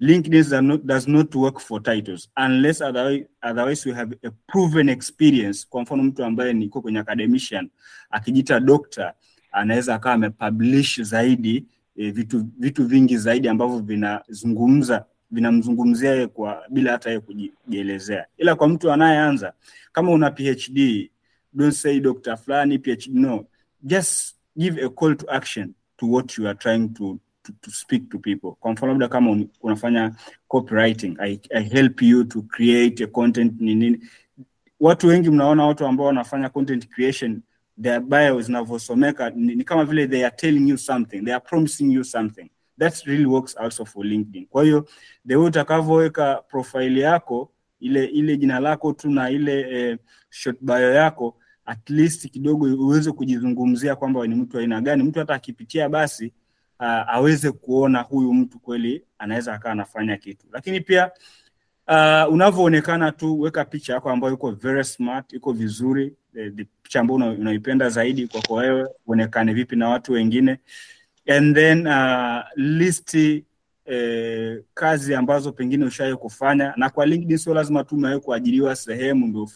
[0.00, 4.88] LinkedIn does not, does not work for titles unless otherwise, otherwise we have a proven
[4.88, 5.66] experience.
[5.68, 7.70] Kwa mfano mtu ambaye niko kwenye academician
[8.10, 9.12] akijita doctor
[9.52, 11.66] anaweza akawa amepublish zaidi
[11.96, 18.54] eh, vitu, vitu vingi zaidi ambavyo vinazungumza vinamzungumzia yeye kwa bila hata yeye kujielezea, ila
[18.54, 19.52] kwa mtu anayeanza
[19.92, 21.10] kama una PhD
[21.52, 22.36] don't say Dr.
[22.36, 23.44] fulani PhD no
[23.82, 28.08] just give a call to action to what you are trying to to, to speak
[28.10, 28.50] to people.
[28.60, 30.14] Kwa mfano labda kama un, unafanya
[30.48, 33.98] copywriting I, I help you to create a content ni nini.
[34.80, 37.40] Watu wengi mnaona watu ambao wanafanya content creation
[37.82, 41.92] their bio zinavyosomeka ni, ni kama vile they are telling you something, they are promising
[41.92, 42.50] you something.
[42.78, 44.46] That really works also for LinkedIn.
[44.46, 44.88] Kwa hiyo
[45.28, 49.98] the way utakavyoweka profile yako ile ile jina lako tu na ile eh,
[50.30, 55.34] short bio yako at least kidogo uweze kujizungumzia kwamba ni mtu aina gani, mtu hata
[55.34, 56.32] akipitia basi
[56.80, 60.46] uh, aweze kuona huyu mtu kweli anaweza akawa anafanya kitu.
[60.52, 61.10] Lakini pia
[61.88, 67.00] uh, unavyoonekana tu, weka picha yako ambayo iko very smart, iko vizuri, the, the picha
[67.00, 70.58] ambayo unaipenda zaidi kwako wewe, uonekane vipi na watu wengine,
[71.28, 73.44] and then uh, listi
[73.86, 79.26] eh, kazi ambazo pengine ushawahi kufanya, na kwa LinkedIn sio lazima tu umewahi kuajiriwa sehemu
[79.26, 79.48] ndio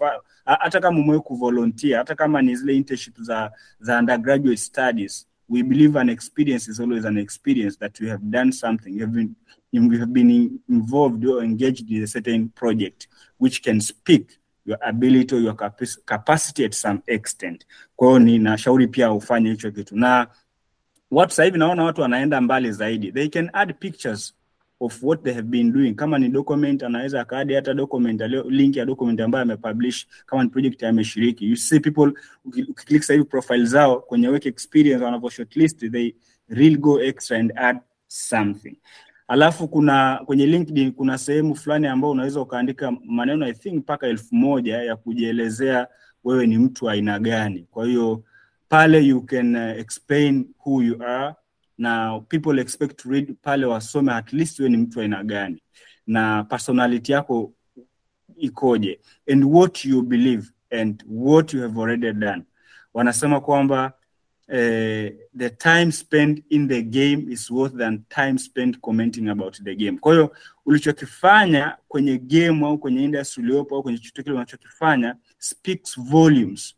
[0.45, 5.97] hata kama umewahi kuvolunteer, hata kama ni zile internship za za undergraduate studies we believe
[5.97, 8.93] an experience is always an experience that you have done something.
[8.95, 9.37] You have been
[9.73, 15.37] you have been involved or engaged in a certain project which can speak your ability
[15.37, 17.67] or your capacity at some extent.
[17.97, 20.27] Kwa hiyo ninashauri pia ufanye hicho kitu, na
[21.11, 24.35] watu sasa hivi naona watu wanaenda mbali zaidi, they can add pictures
[24.81, 25.95] of what they have been doing.
[25.95, 30.07] Kama ni document, anaweza akaadi hata document alio, link ya document ambayo amepublish.
[30.27, 32.13] Kama ni project ameshiriki, you see people
[32.45, 36.13] ukiklik sasa hivi profile zao kwenye work experience, wanavyo shortlist they
[36.49, 38.77] really go extra and add something.
[39.29, 44.35] Alafu kuna kwenye LinkedIn kuna sehemu fulani ambayo unaweza ukaandika maneno I think mpaka elfu
[44.35, 45.87] moja ya kujielezea
[46.25, 47.67] wewe ni mtu aina gani.
[47.71, 48.23] Kwa hiyo
[48.69, 51.35] pale you can uh, explain who you are
[51.79, 55.63] na people expect to read pale wasome at least wewe ni mtu aina gani
[56.07, 57.53] na personality yako
[58.37, 59.01] ikoje
[59.33, 62.43] and what you believe and what you have already done.
[62.95, 63.93] Wanasema kwamba
[64.49, 69.75] eh, the time spent in the game is worth than time spent commenting about the
[69.75, 69.99] game.
[69.99, 76.01] Kwa hiyo ulichokifanya kwenye game au kwenye industry uliopo au kwenye chochote kile unachokifanya speaks
[76.01, 76.75] volumes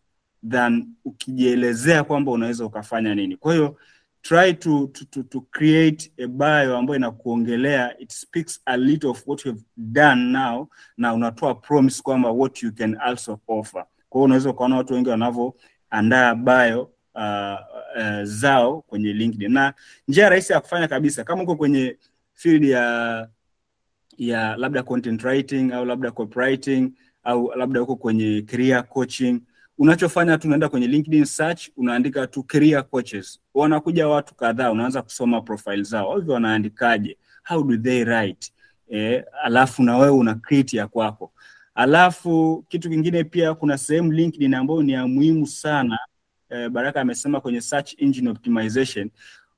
[0.51, 3.37] than ukijielezea kwamba unaweza ukafanya nini.
[3.37, 3.77] Kwa hiyo
[4.23, 9.23] try to, to, to, to create a bio ambayo inakuongelea it speaks a little of
[9.27, 13.85] what you've done now na unatoa promise kwamba what you can also offer.
[14.09, 16.83] Kwa hiyo unaweza ukaona watu wengi wanavyoandaa bio
[17.15, 17.59] uh,
[17.97, 19.75] uh, zao kwenye LinkedIn na
[20.09, 21.99] njia rahisi ya kufanya kabisa, kama uko kwenye
[22.35, 23.29] field ya
[24.19, 26.93] ya labda content writing au labda copywriting
[27.25, 29.41] au labda uko kwenye career coaching
[29.79, 35.41] unachofanya tu unaenda kwenye LinkedIn search, unaandika tu career coaches, wanakuja watu kadhaa, unaanza kusoma
[35.41, 38.53] profile zao, hivyo wanaandikaje, how do they write?
[38.89, 41.33] Eh, alafu na wewe una create ya kwako.
[41.75, 45.99] Alafu kitu kingine pia, kuna sehemu LinkedIn ambayo ni ya muhimu sana.
[46.51, 49.11] Eh, Baraka amesema kwenye search engine optimization,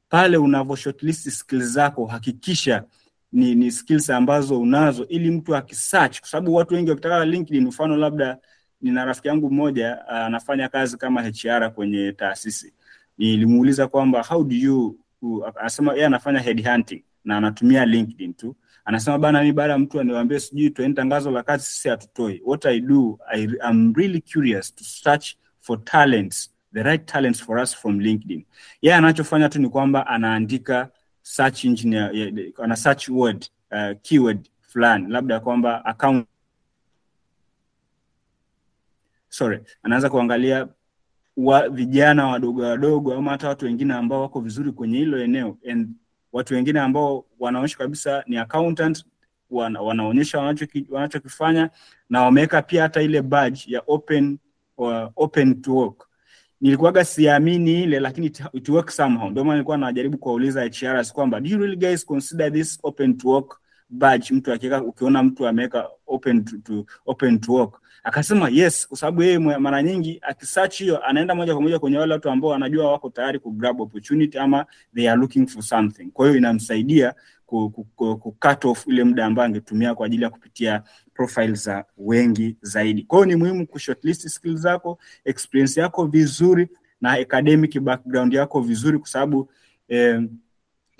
[0.08, 2.84] pale unavyo skills zako hakikisha
[3.32, 7.96] ni, ni skills ambazo unazo, ili mtu akisearch, kwa sababu watu wengi wakitaka LinkedIn, mfano
[7.96, 8.38] labda
[8.82, 12.72] nina rafiki yangu mmoja anafanya uh, kazi kama HR kwenye taasisi.
[13.18, 14.98] Nilimuuliza kwamba how do you
[15.60, 18.56] anasema yeye anafanya headhunting na anatumia LinkedIn tu.
[18.84, 22.42] Anasema bana, mimi baada ya mtu aniwaambie sijui tuende tangazo la kazi, sisi hatutoi.
[22.44, 27.58] What I do I am really curious to search for talents, the right talents for
[27.58, 28.44] us from LinkedIn.
[28.82, 30.88] Yeye anachofanya tu ni kwamba anaandika
[31.22, 32.12] search engineer,
[32.62, 36.26] ana search word uh, keyword fulani, labda kwamba account
[39.30, 40.68] sorry, anaanza kuangalia
[41.36, 45.88] wa, vijana wadogo wadogo ama hata watu wengine ambao wako vizuri kwenye hilo eneo and
[46.32, 49.04] watu wengine ambao wanaonyesha kabisa ni accountant
[49.50, 51.74] wana, wanaonyesha wanachokifanya wanacho
[52.10, 54.38] na wameweka pia hata ile badge ya open
[54.76, 56.06] uh, open to work.
[56.60, 59.30] Nilikuwaga siamini ile lakini it, work somehow.
[59.30, 63.28] Ndio maana nilikuwa najaribu kuwauliza HRs kwamba do you really guys consider this open to
[63.28, 63.59] work
[63.90, 67.80] badge mtu akiweka ukiona mtu ameweka open to, to, open to work.
[68.04, 72.12] Akasema yes kwa sababu yeye mara nyingi akisearch hiyo anaenda moja kwa moja kwenye wale
[72.12, 76.04] watu ambao wanajua wako tayari ku grab opportunity ama they are looking for something.
[76.04, 77.14] Kwa hiyo inamsaidia
[77.46, 80.82] ku, ku, ku, ku cut off ile muda ambao angetumia kwa ajili ya kupitia
[81.14, 83.02] profile za wengi zaidi.
[83.02, 86.68] Kwa hiyo ni muhimu kushortlist skills zako experience yako vizuri
[87.00, 89.50] na academic background yako vizuri kwa sababu
[89.88, 90.22] eh,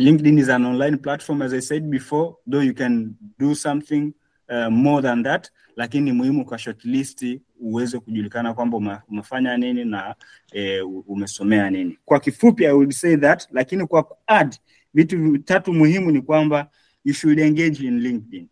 [0.01, 4.13] LinkedIn is an online platform as I said before though you can do something
[4.49, 7.25] uh, more than that lakini ni muhimu kwa shortlist
[7.61, 10.15] uweze kujulikana kwamba ume- umefanya nini na
[10.53, 11.99] eh, umesomea nini.
[12.05, 14.55] Kwa kifupi I would say that lakini kwa kuadd
[14.95, 16.71] vitu vitatu muhimu ni kwamba
[17.05, 18.47] you should engage in LinkedIn.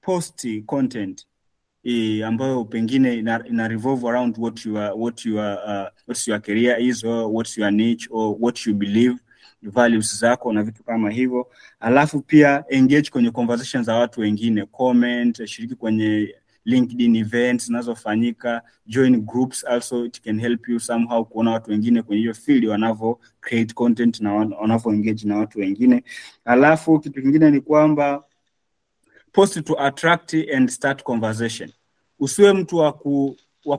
[0.00, 1.26] Post content
[1.84, 6.80] eh, ambayo pengine ina, ina revolve around what your what your uh, what's your career
[6.80, 9.14] is or what's your niche or what you believe
[9.70, 11.46] values zako na vitu kama hivyo.
[11.80, 19.20] Alafu pia engage kwenye conversation za watu wengine comment shiriki kwenye linkedin events zinazofanyika join
[19.20, 23.74] groups also it can help you somehow kuona watu wengine kwenye hiyo field wanavyo create
[23.74, 26.04] content na wan- wanavyo engage na watu wengine.
[26.44, 28.24] Alafu kitu kingine ni kwamba
[29.32, 31.70] post to attract and start conversation.
[32.18, 33.78] Usiwe mtu wa ku, wa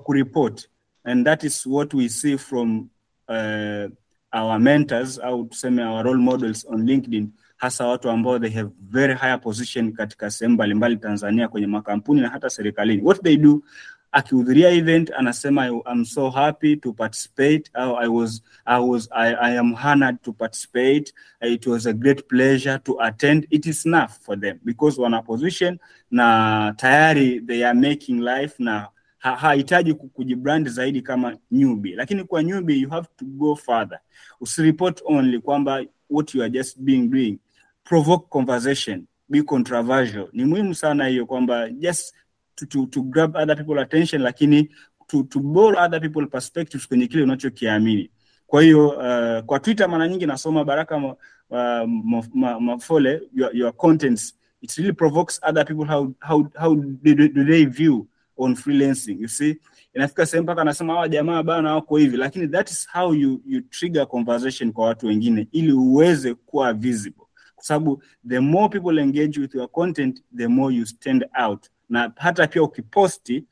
[1.04, 2.90] and that is what we see from
[3.30, 3.92] uh,
[4.36, 9.14] our mentors au tuseme our role models on linkedin hasa watu ambao they have very
[9.16, 13.02] higher position katika sehemu mbalimbali tanzania kwenye makampuni na hata serikalini.
[13.04, 13.64] What they do
[14.12, 19.58] akihudhuria event anasema "I- I'm so happy to participate I was, I was I, I
[19.60, 21.14] am honored to participate.
[21.42, 23.48] It was a great pleasure to attend.
[23.50, 25.80] It is enough for them because wana position
[26.12, 28.88] na tayari they are making life na
[29.34, 31.96] hahitaji kujibrand zaidi kama newbie.
[31.96, 34.00] Lakini kwa newbie you have to go further.
[34.42, 37.40] Usireport only kwamba what you are just being doing
[37.84, 40.30] provoke conversation be controversial.
[40.34, 42.16] Ni muhimu sana hiyo kwamba just
[42.56, 44.70] to, to, to grab other people attention lakini
[45.08, 48.12] to, to borrow other people perspectives kwenye kile unachokiamini.
[48.48, 51.14] Kwa hiyo uh, kwa twitter mara nyingi nasoma baraka uh,
[51.50, 54.34] ma, ma, mafole your, your contents.
[54.62, 55.86] It really provokes other people.
[55.86, 58.08] How, how, how do, do they view
[58.38, 59.58] on freelancing you see?
[59.94, 62.18] Inafika sehemu mpaka anasema hawa jamaa bana wako hivi.
[62.18, 67.24] Lakini that is how you, you trigger conversation kwa watu wengine ili uweze kuwa visible.
[67.56, 71.66] Kwa sababu the more people engage with your content the more you stand out.
[71.90, 73.46] Na hata pia ukiposti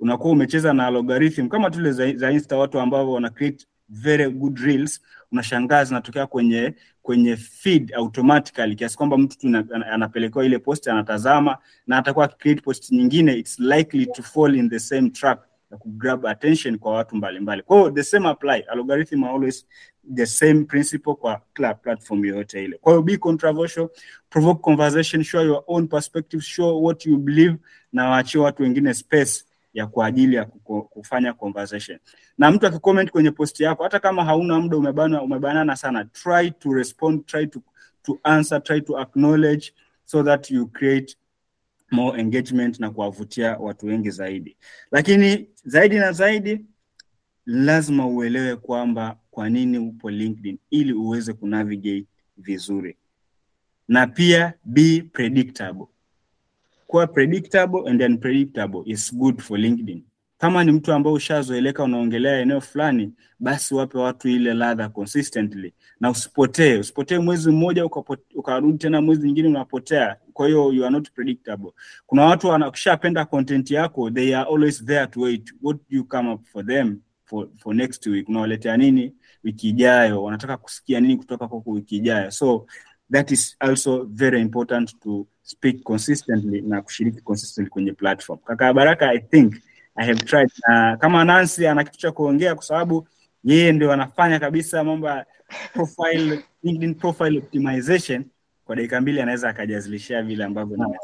[0.00, 1.48] unakuwa umecheza na algorithm.
[1.48, 5.00] Kama tule za, za insta watu ambao wana create very good reels
[5.32, 10.88] unashangaa zinatokea kwenye kwenye feed automatically kiasi kwamba mtu tu ana- ana- anapelekewa ile post
[10.88, 15.76] anatazama na atakuwa akicreate post nyingine it's likely to fall in the same trap ya
[15.78, 17.62] kugrab attention kwa watu mbalimbali.
[17.62, 18.60] Kwa hiyo the same apply.
[18.68, 19.66] Algorithm always
[20.14, 22.78] the same principle kwa kila platform yoyote ile.
[22.78, 23.88] Kwa hiyo be controversial
[24.30, 27.56] provoke conversation show your own perspective show what you believe
[27.92, 30.44] na waachie watu wengine space ya kwa ajili ya
[30.90, 31.98] kufanya conversation.
[32.38, 36.72] Na mtu akicomment kwenye post yako hata kama hauna muda umebana umebanana sana try to
[36.72, 37.62] respond try to,
[38.02, 39.72] to answer try to acknowledge
[40.04, 41.16] so that you create
[41.90, 44.56] more engagement na kuwavutia watu wengi zaidi.
[44.90, 46.66] Lakini zaidi na zaidi
[47.46, 52.06] lazima uelewe kwamba kwa nini upo linkedin ili uweze kunavigate
[52.36, 52.96] vizuri.
[53.88, 55.86] Na pia be predictable
[56.92, 58.82] kuwa predictable and unpredictable.
[58.86, 60.04] Is good for linkedin.
[60.38, 66.10] Kama ni mtu ambao ushazoeleka unaongelea eneo fulani basi wape watu ile ladha consistently na
[66.10, 66.78] usipotee.
[66.78, 67.84] Usipotee mwezi mmoja
[68.34, 70.16] ukarudi tena mwezi mwingine unapotea.
[70.32, 71.70] Kwa hiyo you are not predictable.
[72.06, 75.54] Kuna watu wanakishapenda content yako they are always there to wait.
[75.62, 78.28] What you come up for them for, for next week?
[78.28, 80.22] Unawaletea nini wiki ijayo?
[80.22, 82.30] Wanataka kusikia nini kutoka kwako wiki ijayo?
[82.30, 82.66] So
[83.12, 88.38] that is also very important to speak consistently na kushiriki consistently kwenye platform.
[88.44, 89.54] Kaka baraka i think
[89.96, 93.08] i have tried na kama nancy ana kitu cha kuongea kwa sababu
[93.44, 95.26] yeye ndio anafanya kabisa mambo ya
[95.72, 98.24] profile linkedin profile optimization.
[98.64, 100.98] Kwa dakika mbili anaweza akajazilishia vile ambavyo nime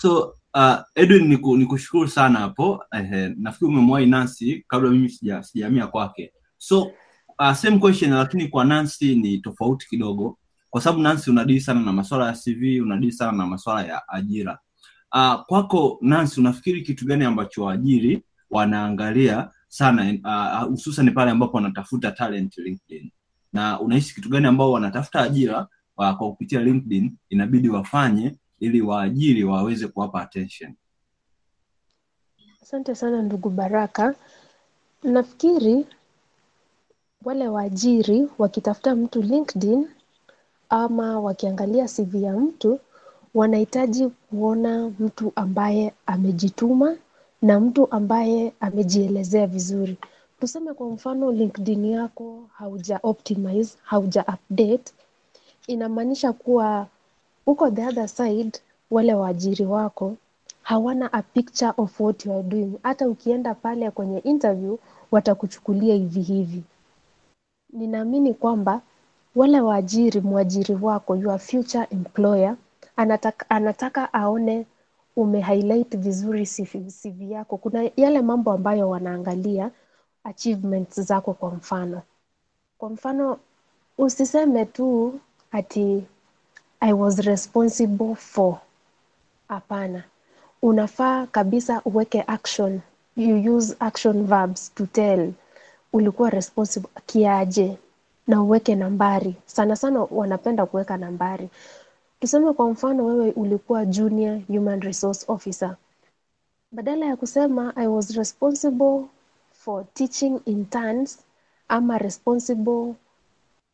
[0.00, 2.84] so uh, edwin niku- nikushukuru sana hapo.
[2.92, 6.32] Eh, nafikiri umemwahi nancy kabla mimi sija- sijahamia kwake.
[6.58, 6.92] So
[7.38, 10.38] uh, same question lakini kwa nancy ni tofauti kidogo.
[10.70, 14.58] Kwa sababu nancy unadili sana na maswala ya cv unadili sana na maswala ya ajira.
[15.14, 22.10] Uh, kwako nancy unafikiri kitu gani ambacho waajiri wanaangalia sana uh, hususan pale ambapo wanatafuta
[22.12, 23.10] talent linkedin?
[23.52, 25.58] Na unahisi kitu gani ambao wanatafuta ajira
[25.96, 30.74] uh, kwa kupitia linkedin inabidi wafanye ili waajiri waweze kuwapa attention?
[32.62, 34.14] Asante sana ndugu Baraka.
[35.02, 35.86] Nafikiri
[37.24, 39.86] wale waajiri wakitafuta mtu LinkedIn
[40.68, 42.78] ama wakiangalia CV ya mtu
[43.34, 46.96] wanahitaji kuona mtu ambaye amejituma
[47.42, 49.96] na mtu ambaye amejielezea vizuri.
[50.40, 54.92] Tuseme kwa mfano LinkedIn yako hauja optimize, hauja update,
[55.66, 56.86] inamaanisha kuwa
[57.44, 58.52] huko the other side,
[58.90, 60.16] wale waajiri wako
[60.62, 62.72] hawana a picture of what you are doing.
[62.82, 64.76] Hata ukienda pale kwenye interview
[65.10, 66.62] watakuchukulia hivi hivi.
[67.72, 68.80] Ninaamini kwamba
[69.36, 72.56] wale waajiri, mwajiri wako, your future employer,
[72.96, 74.66] anataka, anataka aone
[75.16, 77.56] ume highlight vizuri CV, CV yako.
[77.56, 79.70] Kuna yale mambo ambayo wanaangalia
[80.24, 82.02] achievements zako kwa mfano.
[82.78, 83.38] Kwa mfano,
[83.98, 85.20] usiseme tu
[85.52, 86.04] ati
[86.80, 88.58] I was responsible for.
[89.48, 90.04] Hapana,
[90.62, 92.80] unafaa kabisa uweke action,
[93.16, 95.32] you use action verbs to tell
[95.92, 97.78] ulikuwa responsible kiaje,
[98.26, 99.36] na uweke nambari.
[99.46, 101.48] Sana sana wanapenda kuweka nambari.
[102.20, 105.76] Tuseme kwa mfano wewe ulikuwa junior human resource officer,
[106.72, 109.04] badala ya kusema I was responsible
[109.52, 111.18] for teaching interns
[111.68, 112.94] ama responsible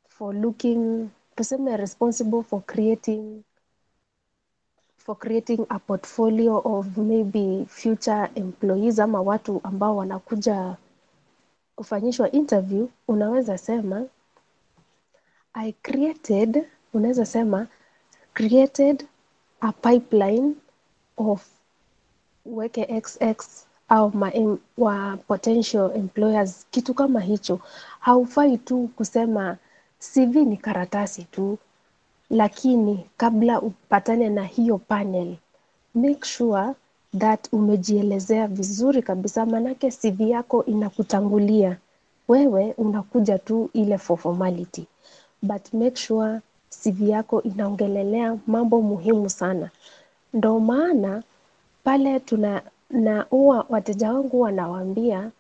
[0.09, 3.43] for looking, tuseme responsible for creating
[4.97, 10.77] for creating a portfolio of maybe future employees ama watu ambao wanakuja
[11.83, 14.07] kufanyishwa interview, unaweza sema
[15.55, 16.65] I created,
[16.95, 17.67] unaweza sema
[18.35, 19.07] created
[19.61, 20.55] a pipeline
[21.17, 21.47] of
[22.47, 27.61] weke xx au ma em- wa potential employers, kitu kama hicho.
[28.01, 29.57] Haufai tu kusema
[29.99, 31.59] CV ni karatasi tu,
[32.31, 35.37] lakini kabla upatane na hiyo panel,
[35.95, 36.73] make sure
[37.19, 41.77] that umejielezea vizuri kabisa, manake CV yako inakutangulia.
[42.29, 44.87] Wewe unakuja tu ile for formality,
[45.43, 46.41] but make sure
[46.71, 49.71] CV yako inaongelelea mambo muhimu sana.
[50.35, 51.23] Ndo maana
[51.85, 55.31] pale tuna na huwa wateja wangu wanawaambia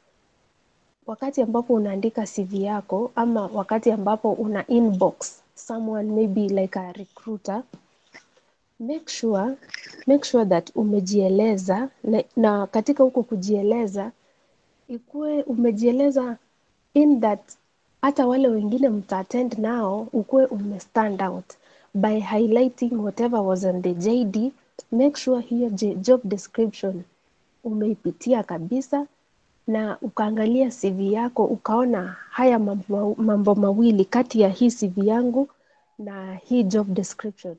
[1.07, 7.63] wakati ambapo unaandika CV yako ama wakati ambapo una inbox someone maybe like a recruiter
[8.81, 9.57] make sure
[10.07, 14.13] make sure that umejieleza na, na katika huko kujieleza
[14.89, 16.37] ikuwe umejieleza
[16.95, 17.41] in that
[18.03, 21.45] hata wale wengine mtaattend nao ukuwe umestand out
[21.95, 24.53] by highlighting whatever was on the JD
[24.93, 27.03] make sure hiyo job description
[27.65, 29.07] umeipitia kabisa
[29.67, 35.49] na ukaangalia CV yako ukaona haya mambo, mambo mawili kati ya hii CV yangu
[35.99, 37.57] na hii job description,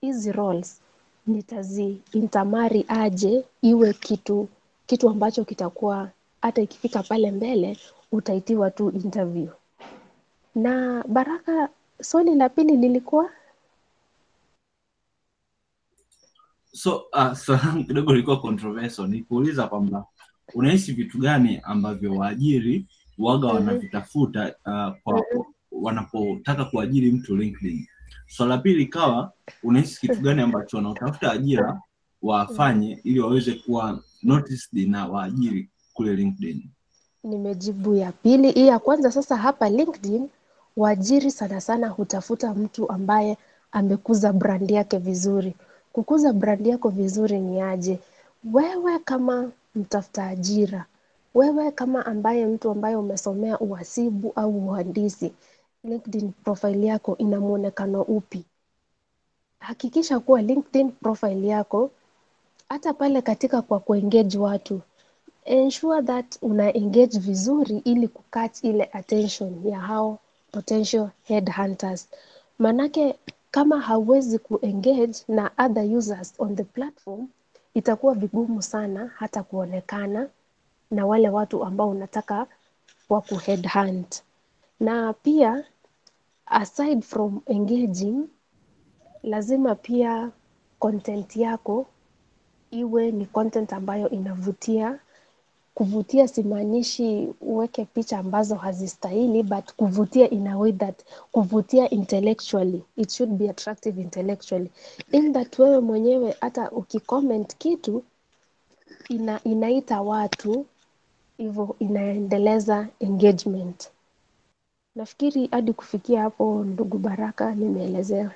[0.00, 0.80] hizi roles
[1.26, 4.48] nitazi intamari aje iwe kitu
[4.86, 6.10] kitu ambacho kitakuwa
[6.42, 7.78] hata ikifika pale mbele
[8.12, 9.48] utaitiwa tu interview.
[10.54, 11.68] Na Baraka,
[12.02, 13.30] swali la pili lilikuwa
[16.72, 20.06] So uh, kidogo ilikuwa controversial, ni kuuliza kwamba
[20.54, 22.86] unahisi vitu gani ambavyo waajiri
[23.18, 23.56] waga Mhm.
[23.56, 25.24] wanavitafuta uh, kwa
[25.72, 27.86] wanapotaka kuajiri mtu LinkedIn.
[28.26, 29.32] Swala la pili ikawa
[29.62, 31.80] unahisi kitu gani ambacho wanaotafuta ajira
[32.22, 36.62] wafanye ili waweze kuwa noticed na waajiri kule LinkedIn.
[37.24, 38.50] Nimejibu ya pili.
[38.52, 40.28] Hii ya kwanza sasa, hapa LinkedIn
[40.76, 43.36] waajiri sana sana hutafuta mtu ambaye
[43.72, 45.54] amekuza brandi yake vizuri.
[45.92, 47.98] Kukuza brandi yako vizuri ni aje?
[48.52, 50.84] Wewe kama mtafuta ajira,
[51.34, 55.32] wewe kama ambaye mtu ambaye umesomea uhasibu au uhandisi,
[55.88, 58.44] LinkedIn profile yako ina mwonekano upi?
[59.60, 61.90] Hakikisha kuwa LinkedIn profile yako
[62.68, 64.80] hata pale katika kwa kuengage watu
[65.44, 70.18] ensure that una engage vizuri ili kukat ile attention ya hao
[70.52, 72.08] potential headhunters.
[72.58, 73.18] Manake
[73.50, 77.28] kama hauwezi kuengage na other users on the platform,
[77.74, 80.28] itakuwa vigumu sana hata kuonekana
[80.90, 82.46] na wale watu ambao unataka
[83.08, 84.22] wa kuheadhunt.
[84.80, 85.64] Na pia
[86.50, 88.28] aside from engaging,
[89.22, 90.30] lazima pia
[90.78, 91.86] content yako
[92.70, 94.98] iwe ni content ambayo inavutia.
[95.74, 103.10] Kuvutia simaanishi uweke picha ambazo hazistahili but kuvutia in a way that kuvutia intellectually it
[103.10, 104.70] should be attractive intellectually.
[105.12, 108.04] In that wewe mwenyewe hata ukicomment kitu
[109.08, 110.66] ina, inaita watu
[111.36, 113.90] hivyo inaendeleza engagement
[114.98, 118.30] nafikiri hadi kufikia hapo ndugu baraka nimeelezea.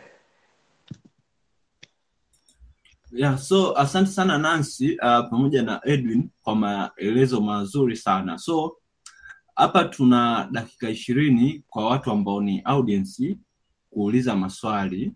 [3.12, 8.38] Yeah, so asante sana Nancy uh, pamoja na Edwin kwa maelezo mazuri sana.
[8.38, 8.76] So
[9.54, 13.38] hapa tuna dakika ishirini kwa watu ambao ni audience
[13.90, 15.12] kuuliza maswali.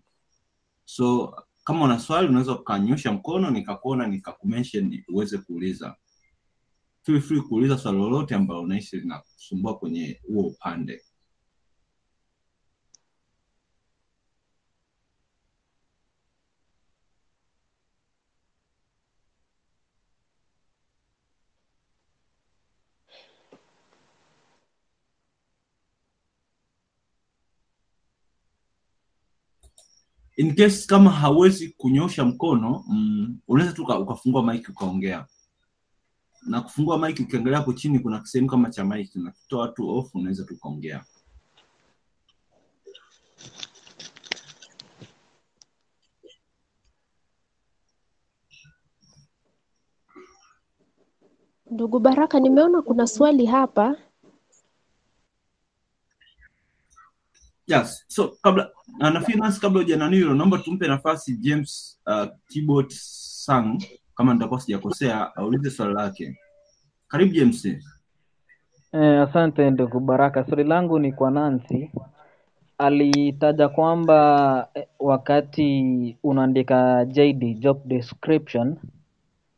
[0.85, 5.95] So kama una swali unaweza ukanyosha mkono nikakuona nikakumention uweze kuuliza.
[7.03, 11.01] Feel free kuuliza swali lolote ambalo unahisi linakusumbua kwenye huo upande
[30.37, 35.25] in case kama hauwezi kunyosha mkono mm, unaweza tu ukafungua mic ukaongea
[36.47, 40.15] na kufungua mic ukiangalia hapo chini kuna sehemu kama cha mic na kutoa tu off
[40.15, 41.05] unaweza tu ukaongea
[51.71, 53.95] Ndugu Baraka, nimeona kuna swali hapa.
[57.67, 62.89] Yes so kabla na nafikiri nasi kabla hujanani hilo naomba tumpe nafasi james uh, Kibot
[62.93, 63.77] sang
[64.15, 66.37] kama nitakuwa sijakosea aulize swali lake
[67.07, 67.65] karibu james
[68.91, 70.45] Eh, asante ndugu Baraka.
[70.45, 71.91] Swali langu ni kwa Nancy.
[72.77, 78.77] Alitaja kwamba eh, wakati unaandika JD, job description,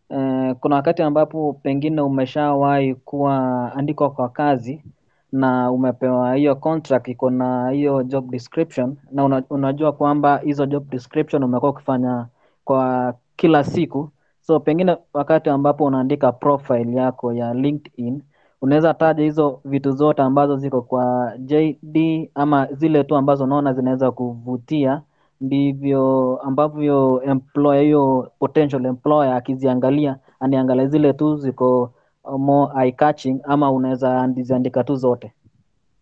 [0.09, 4.83] eh, kuna wakati ambapo pengine umeshawahi kuwa andikwa kwa kazi
[5.31, 8.97] na umepewa hiyo contract iko na hiyo job description.
[9.11, 12.27] Na una, unajua kwamba hizo job description umekuwa ukifanya
[12.65, 14.09] kwa kila siku.
[14.41, 18.21] So pengine wakati ambapo unaandika profile yako ya LinkedIn
[18.61, 24.11] unaweza taja hizo vitu zote ambazo ziko kwa JD ama zile tu ambazo unaona zinaweza
[24.11, 25.01] kuvutia
[25.41, 31.91] ndivyo ambavyo employer potential employer akiziangalia aniangalia zile tu ziko
[32.37, 35.33] more eye catching ama unaweza ziandika tu zote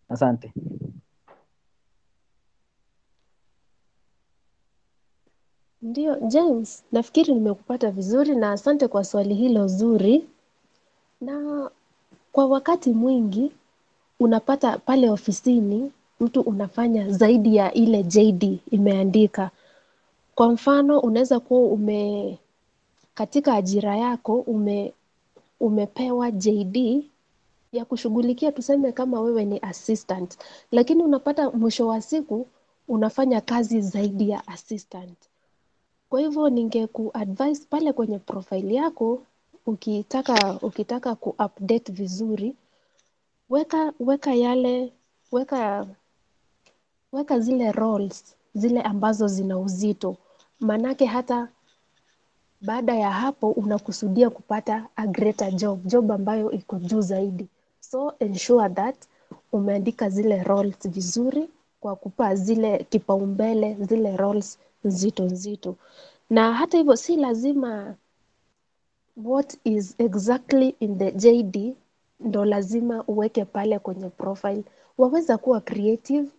[0.09, 0.53] asante
[5.82, 10.28] Ndio, James, nafikiri nimekupata vizuri na asante kwa swali hilo zuri.
[11.21, 11.69] Na
[12.32, 13.51] kwa wakati mwingi
[14.19, 19.51] unapata pale ofisini mtu unafanya zaidi ya ile JD imeandika.
[20.36, 22.38] Kwa mfano, unaweza kuwa ume
[23.15, 24.93] katika ajira yako ume
[25.60, 27.05] umepewa JD
[27.72, 30.38] ya kushughulikia tuseme kama wewe ni assistant,
[30.72, 32.47] lakini unapata mwisho wa siku
[32.88, 35.18] unafanya kazi zaidi ya assistant.
[36.10, 39.24] Kwa hivyo ningekuadvise pale kwenye profile yako
[39.66, 42.55] ukitaka ukitaka kuupdate vizuri,
[43.49, 44.93] weka weka yale
[45.32, 45.88] weka
[47.12, 50.18] weka zile roles zile ambazo zina uzito,
[50.60, 51.47] manake hata
[52.62, 57.47] baada ya hapo unakusudia kupata a greater job, job ambayo iko juu zaidi.
[57.80, 58.95] So ensure that
[59.51, 61.49] umeandika zile roles vizuri
[61.80, 65.76] kwa kupa zile kipaumbele zile roles nzito nzito,
[66.30, 67.95] na hata hivyo si lazima
[69.18, 71.76] what is exactly in the JD
[72.20, 74.64] ndo lazima uweke pale kwenye profile.
[74.97, 76.30] Waweza kuwa creative,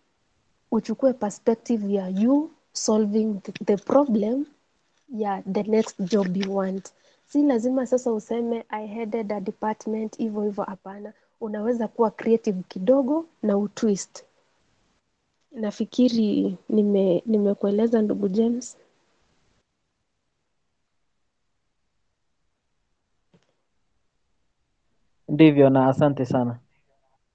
[0.71, 4.45] uchukue perspective ya you solving the, the problem
[5.09, 6.93] ya the next job you want.
[7.27, 11.13] Si lazima sasa useme I headed a department hivyo hivyo, hapana.
[11.41, 14.25] Unaweza kuwa creative kidogo na utwist.
[15.53, 18.77] Nafikiri nime nimekueleza ndugu James.
[25.29, 26.59] ndivyo na asante sana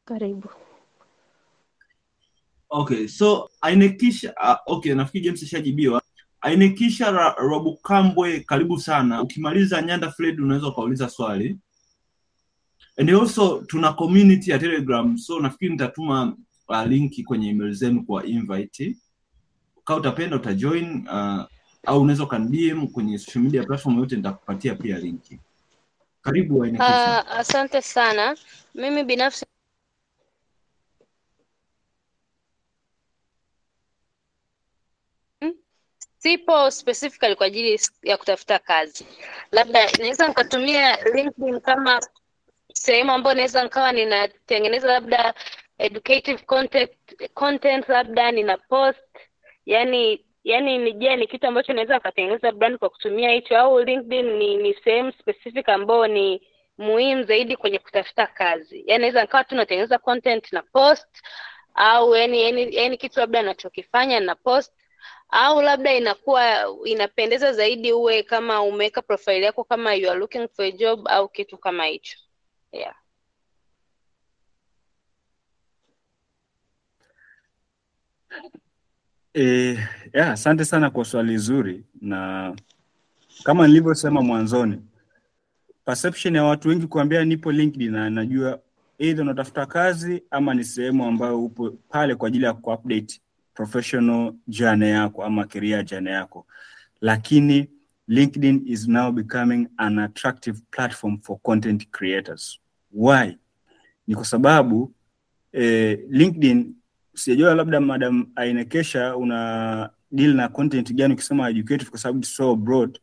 [0.06, 0.50] Karibu.
[2.70, 6.02] okay so ainekisha uh, okay nafikiri james ishajibiwa
[6.44, 9.22] ainekisha Ra- rabukambwe karibu sana.
[9.22, 11.58] Ukimaliza nyanda fred unaweza ukauliza swali.
[12.98, 16.38] And also tuna community ya telegram so nafikiri nitatuma
[16.70, 18.96] uh, linki kwenye email zenu kwa invite.
[19.86, 21.44] Kaa utapenda utajoin uh,
[21.86, 25.40] au unaweza ukanidm kwenye social media platform yote nitakupatia pia linki.
[26.22, 28.38] Karibu ainekisha Uh, asante sana.
[28.76, 29.46] Mimi binafsi
[36.24, 39.06] sipo specifically kwa ajili ya kutafuta kazi.
[39.52, 42.00] Labda naweza nikatumia LinkedIn kama
[42.74, 45.34] sehemu ambayo naweza nikawa ninatengeneza labda
[45.78, 46.92] educative content,
[47.34, 49.00] content labda nina post.
[49.66, 54.26] Yani yani ni je ni kitu ambacho naweza nikatengeneza brand kwa kutumia hicho au LinkedIn
[54.38, 56.42] ni, ni sehemu specific ambayo ni
[56.78, 58.84] muhimu zaidi kwenye kutafuta kazi.
[58.88, 61.08] Yani naweza nikawa tu natengeneza content na post
[61.74, 64.74] au yani, yani, yani kitu labda nachokifanya na post
[65.36, 66.44] au labda inakuwa
[66.86, 71.30] inapendeza zaidi uwe kama umeweka profile yako kama you are looking for a job au
[71.30, 72.18] kitu kama hicho
[72.72, 72.96] yeah.
[79.34, 79.78] Eh,
[80.14, 82.56] yeah, asante sana kwa swali zuri, na
[83.44, 84.82] kama nilivyosema mwanzoni,
[85.86, 88.60] perception ya watu wengi kuambia nipo LinkedIn na najua
[89.00, 93.22] either unatafuta kazi ama ni sehemu ambayo upo pale kwa ajili ya kuupdate
[93.54, 96.46] professional journey yako ama career journey yako,
[97.02, 97.70] lakini
[98.10, 102.60] LinkedIn is now becoming an attractive platform for content creators.
[102.92, 103.38] Why?
[104.08, 104.94] Ni kwa sababu
[105.52, 106.74] eh, LinkedIn
[107.14, 113.00] sijajua labda madam Ainekesha una deal na content gani ukisema educative kwa sababu so broad,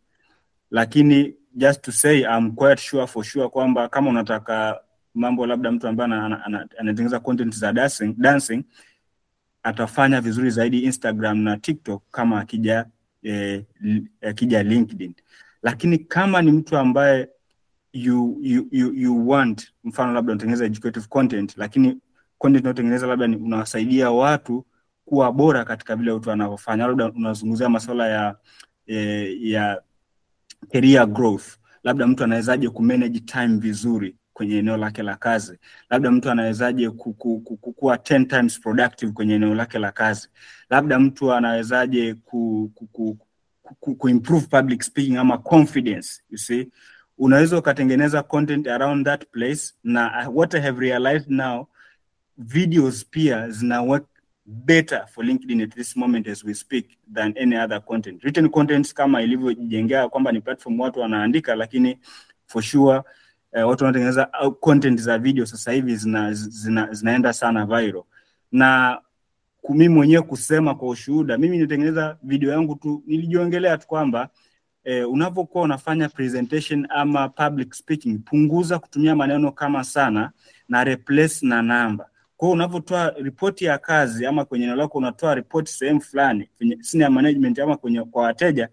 [0.71, 4.81] lakini just to say I'm quite sure for sure kwamba kama unataka
[5.15, 8.63] mambo labda mtu ambaye ana- ana- ana- anatengeneza content za dancing, dancing
[9.63, 12.87] atafanya vizuri zaidi Instagram na TikTok kama akija
[13.23, 13.65] eh,
[14.21, 15.15] akija LinkedIn.
[15.63, 17.29] Lakini kama ni mtu ambaye
[17.93, 21.99] you, you, you, you want mfano labda unatengeneza educative content, lakini
[22.39, 24.67] content unayotengeneza labda ni unawasaidia watu
[25.05, 28.37] kuwa bora katika vile watu wanavyofanya, labda unazungumzia masuala ya
[28.87, 29.83] eh, ya
[30.73, 31.47] career growth,
[31.85, 35.59] labda mtu anawezaje kumanage time vizuri kwenye eneo lake la kazi,
[35.91, 39.93] labda mtu anawezaje ku, ku, ku, ku, kuwa 10 times productive kwenye eneo lake la
[39.93, 40.29] kazi,
[40.71, 43.19] labda mtu anawezaje ku, ku,
[44.51, 46.69] public speaking ama confidence you see.
[47.19, 51.67] Unaweza ukatengeneza content around that place na uh, what I have realized now
[52.39, 54.07] videos pia zina work
[54.47, 58.25] better for LinkedIn at this moment as we speak than any other content.
[58.25, 61.99] Written contents kama ilivyojengea kwamba ni platform watu wanaandika, lakini
[62.47, 63.03] for sure
[63.53, 64.25] eh, watu wanatengeneza
[64.61, 68.03] content za video sasa hivi zina, zina, zinaenda sana viral
[68.53, 69.01] na
[69.69, 74.29] mimi mwenyewe kusema kwa ushuhuda, mimi nilitengeneza video yangu tu, nilijiongelea tu kwamba
[74.85, 80.31] eh, unapokuwa unafanya presentation ama public speaking, punguza kutumia maneno kama sana
[80.69, 82.07] na replace na namba.
[82.37, 86.79] Kwa hiyo unapotoa ripoti ya kazi ama kwenye eneo lako unatoa ripoti sehemu fulani kwenye
[86.83, 88.69] senior management ama kwenye kwa wateja,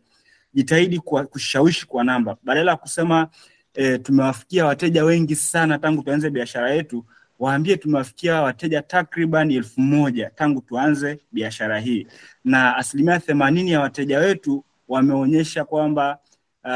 [0.54, 3.28] jitahidi kushawishi kwa namba badala ya kusema
[3.78, 7.06] eh, tumewafikia wateja wengi sana tangu tuanze biashara yetu,
[7.40, 12.08] waambie tumewafikia wateja takriban elfu moja tangu tuanze biashara hii,
[12.44, 16.18] na asilimia themanini ya wateja wetu wameonyesha kwamba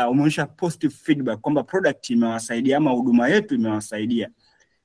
[0.10, 4.30] uh, positive feedback kwamba product imewasaidia ama huduma yetu imewasaidia.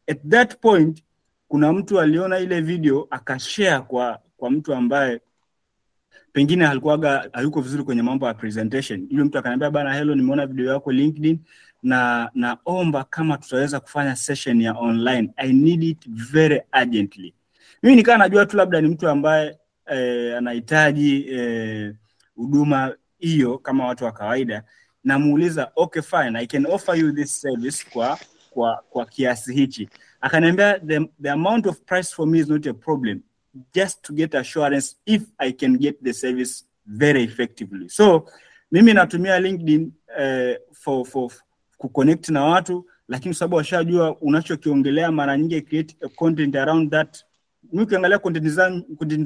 [0.07, 1.03] At that point
[1.49, 5.21] kuna mtu aliona ile video akashare kwa kwa mtu ambaye
[6.33, 9.07] pengine alikuwaga hayuko vizuri kwenye mambo ya presentation.
[9.11, 11.39] Yule mtu akaniambia, bana, hello, nimeona video yako LinkedIn
[11.83, 15.33] na naomba kama tutaweza kufanya session ya online.
[15.37, 17.35] I need it very urgently.
[17.83, 21.95] Mimi nikaa najua tu labda ni mtu ambaye eh, anahitaji eh,
[22.35, 24.63] huduma hiyo kama watu wa kawaida.
[25.05, 28.19] Namuuliza, okay fine, I can offer you this service kwa
[28.51, 29.89] kwa kwa kiasi hichi.
[30.21, 33.21] Akaniambia the, the amount of price for me is not a problem
[33.75, 37.89] just to get assurance if I can get the service very effectively.
[37.89, 38.27] So
[38.73, 41.31] mimi natumia LinkedIn eh, for, for
[41.79, 47.25] kuconnect na watu, lakini sababu washajua unachokiongelea, mara nyingi I create a content around that.
[47.73, 48.49] Mimi ukiangalia content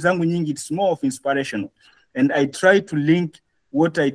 [0.02, 1.68] zangu, nyingi it's more of inspirational
[2.14, 3.34] and I try to link
[3.72, 4.10] what I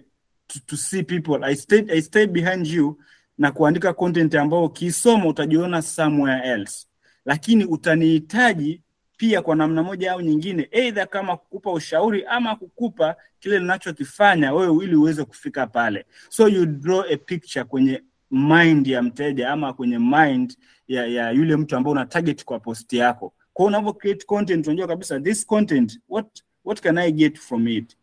[0.48, 2.98] to, to see people I stay, I stay behind you
[3.38, 6.88] na kuandika content ambayo ukisoma utajiona somewhere else,
[7.26, 8.82] lakini utanihitaji
[9.18, 14.86] pia kwa namna moja au nyingine, either kama kukupa ushauri ama kukupa kile ninachokifanya wewe
[14.86, 16.06] ili uweze kufika pale.
[16.30, 18.04] So you draw a picture kwenye
[18.36, 20.58] mind ya mteja ama kwenye mind
[20.88, 23.34] ya, ya yule mtu ambao una target kwa post yako.
[23.54, 26.28] Kwa hiyo create content unajua kabisa this content what
[26.66, 27.98] what can I get from it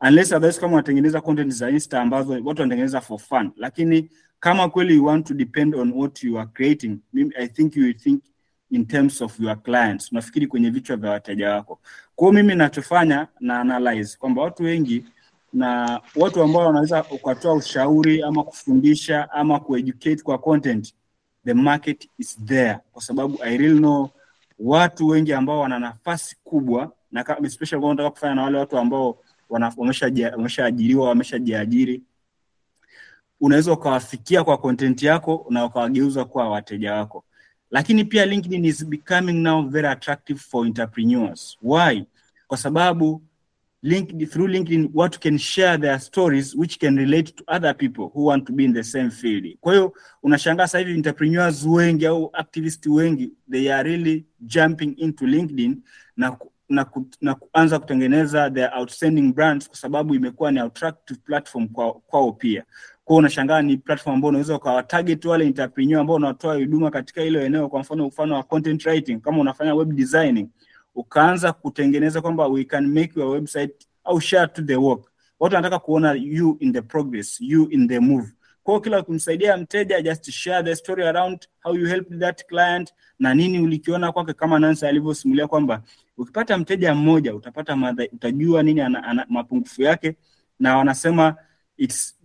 [0.00, 4.10] unless otherwise kama unatengeneza content za Insta ambazo watu wanatengeneza for fun, lakini
[4.40, 6.98] kama kweli you want to depend on what you are creating,
[7.38, 8.22] I think you think
[8.70, 11.80] in terms of your clients, unafikiri kwenye vichwa vya wateja wako.
[12.16, 15.04] Kwa mimi nachofanya na analyze kwamba watu wengi
[15.52, 20.94] na watu ambao wanaweza ukatoa ushauri ama kufundisha ama kueducate kwa content,
[21.44, 24.10] the market is there, kwa sababu I really know
[24.58, 29.18] watu wengi ambao wana nafasi kubwa na especially kwa nataka kufanya na wale watu ambao
[30.36, 32.02] wameshaajiriwa wameshajiajiri,
[33.40, 37.24] unaweza ukawafikia kwa content yako na ukawageuza kuwa wateja wako.
[37.70, 41.58] Lakini pia LinkedIn is becoming now very attractive for entrepreneurs.
[41.62, 42.04] Why?
[42.46, 43.22] Kwa sababu
[43.82, 48.24] LinkedIn, through LinkedIn watu can share their stories which can relate to other people who
[48.24, 49.56] want to be in the same field.
[49.60, 55.26] Kwa hiyo unashangaa sasa hivi entrepreneurs wengi au activist wengi they are really jumping into
[55.26, 55.76] LinkedIn
[56.16, 56.36] na
[56.68, 61.92] na, ku, na kuanza kutengeneza the outstanding brands kwa sababu imekuwa ni attractive platform kwa
[61.92, 62.64] kwao pia.
[63.04, 67.40] Kwa unashangaa ni platform ambao unaweza ukawa target wale entrepreneur ambao unatoa huduma katika hilo
[67.40, 70.48] eneo, kwa mfano mfano wa content writing, kama unafanya web designing
[70.98, 75.10] ukaanza kutengeneza kwamba we can make your website au share to the work.
[75.40, 78.28] Watu wanataka kuona you in the progress, you in the move.
[78.62, 83.34] Kwa kila ukimsaidia mteja just share the story around how you helped that client na
[83.34, 85.82] nini ulikiona kwake, kama Nancy alivyosimulia kwamba
[86.16, 90.16] ukipata mteja mmoja utapata madha, utajua nini ana, ana, mapungufu yake,
[90.60, 91.36] na wanasema
[91.76, 92.18] it's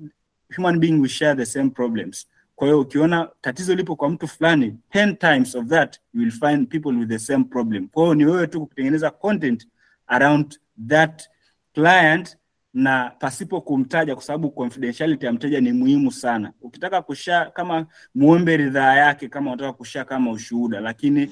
[0.56, 2.28] human being we share the same problems.
[2.56, 6.68] Kwa hiyo ukiona tatizo lipo kwa mtu fulani, 10 times of that you will find
[6.68, 7.88] people with the same problem.
[7.88, 9.68] Kwa hiyo ni wewe tu kutengeneza content
[10.08, 11.30] around that
[11.74, 12.38] client
[12.74, 16.54] na pasipo kumtaja, kwa sababu confidentiality ya mteja ni muhimu sana.
[16.62, 17.86] Ukitaka kusha kama
[18.16, 21.32] muombe ridhaa yake, kama unataka kusha kama ushuhuda, lakini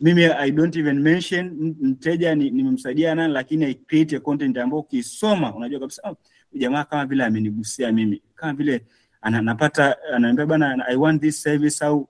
[0.00, 4.58] mimi I don't even mention mteja mteja ni- nimemsaidia nani, lakini I create a content
[4.58, 6.16] ambayo ukisoma unajua kabisa oh,
[6.52, 8.84] jamaa kama vile amenigusia mimi, kama vile
[9.22, 12.08] ana- napata ananiambia bana, I want this service au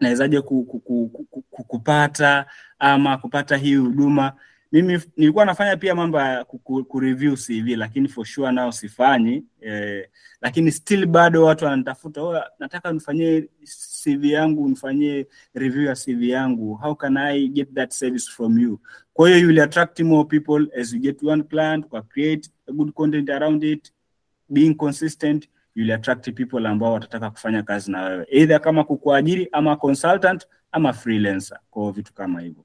[0.00, 2.46] nawezaje ku, ku, ku, ku, ku, kupata
[2.78, 4.32] ama kupata hii huduma.
[4.72, 9.44] Mimi nilikuwa nafanya pia mambo ya ku- ku- kureview CV, lakini for sure nao sifanyi
[9.60, 10.08] eh,
[10.40, 13.48] lakini still bado watu wananitafuta, oh, nataka nifanyie
[14.02, 18.80] CV yangu, nifanyie review ya CV yangu, how can I get that service from you?
[19.12, 22.72] Kwa hiyo you will attract more people as you get one client, kwa create a
[22.72, 23.92] good content around it,
[24.48, 25.48] being consistent
[25.78, 30.46] you will attract people ambao watataka kufanya kazi na wewe either kama kukuajiri ama consultant
[30.72, 32.64] ama freelancer kwa vitu kama hivyo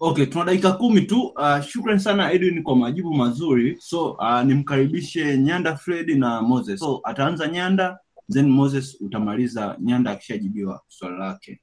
[0.00, 1.22] Okay, tuna dakika kumi tu.
[1.22, 3.76] Uh, shukrani sana Edwin kwa majibu mazuri.
[3.80, 6.80] So uh, nimkaribishe Nyanda Fred na Moses.
[6.80, 7.98] So ataanza Nyanda,
[8.32, 11.60] then Moses utamaliza Nyanda akishajibiwa swali lake.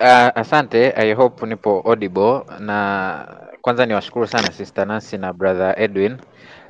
[0.00, 3.26] Uh, asante, I hope nipo audible na
[3.60, 6.16] kwanza niwashukuru sana Sister Nancy na Brother Edwin.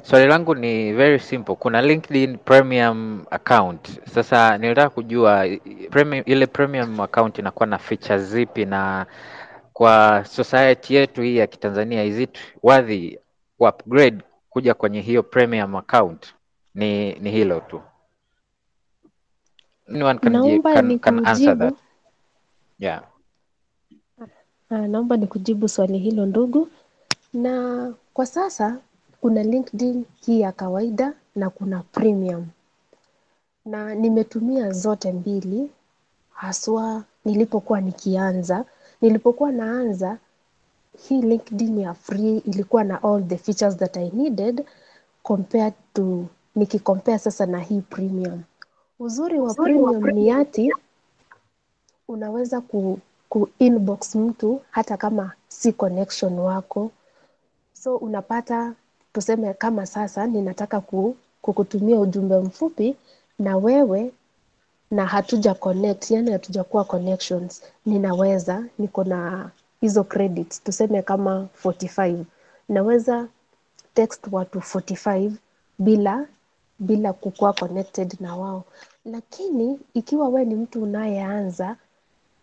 [0.03, 1.55] Swali langu ni very simple.
[1.55, 4.01] Kuna LinkedIn premium account.
[4.11, 5.47] Sasa nilitaka kujua
[5.91, 9.07] premium, ile premium account inakuwa na features zipi na
[9.73, 13.17] kwa society yetu hii ya Kitanzania is it worthy
[13.59, 16.35] ku upgrade kuja kwenye hiyo premium account?
[16.75, 17.83] Ni ni hilo tu.
[19.89, 21.75] Anyone can, Naomba can, can answer that.
[22.79, 23.03] Yeah.
[24.71, 26.69] Ah, naomba nikujibu swali hilo ndugu.
[27.33, 28.79] Na kwa sasa
[29.21, 32.47] kuna LinkedIn hii ya kawaida na kuna premium,
[33.65, 35.71] na nimetumia zote mbili,
[36.33, 38.65] haswa nilipokuwa nikianza.
[39.01, 40.19] Nilipokuwa naanza
[41.09, 44.67] hii LinkedIn ya free ilikuwa na all the features that I needed
[45.23, 46.25] compared to
[46.57, 48.43] nikicompare sasa na hii premium.
[48.99, 50.73] Uzuri wa premium ni ati
[52.09, 52.99] unaweza ku,
[53.29, 56.91] ku inbox mtu hata kama si connection wako.
[57.73, 58.73] So unapata
[59.13, 62.97] tuseme kama sasa ninataka ku, kukutumia ujumbe mfupi
[63.39, 64.13] na wewe
[64.91, 69.51] na hatuja connect yani hatujakuwa connections ninaweza niko na
[69.81, 72.25] hizo credits tuseme kama 45
[72.69, 73.29] naweza
[73.95, 75.33] text watu 45
[75.79, 76.27] bila
[76.79, 78.65] bila kukuwa connected na wao.
[79.05, 81.77] Lakini ikiwa we ni mtu unayeanza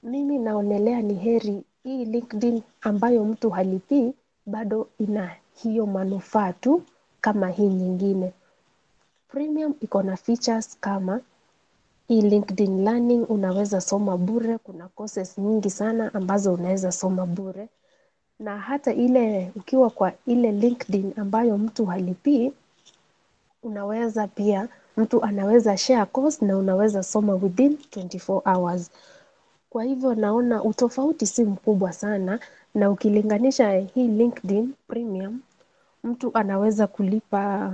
[0.06, 4.14] mimi naonelea ni heri hii LinkedIn ambayo mtu halipii
[4.46, 6.82] bado ina hiyo manufaa tu
[7.22, 8.34] kama hii nyingine.
[9.28, 11.22] Premium iko na features kama
[12.08, 14.58] hii LinkedIn Learning unaweza soma bure.
[14.58, 17.68] Kuna courses nyingi sana ambazo unaweza soma bure,
[18.40, 22.52] na hata ile ukiwa kwa ile LinkedIn ambayo mtu halipii,
[23.64, 28.92] unaweza pia mtu anaweza share course na unaweza soma within 24 hours.
[29.76, 32.40] Kwa hivyo naona utofauti si mkubwa sana,
[32.76, 35.42] na ukilinganisha hii LinkedIn Premium,
[36.04, 37.74] mtu anaweza kulipa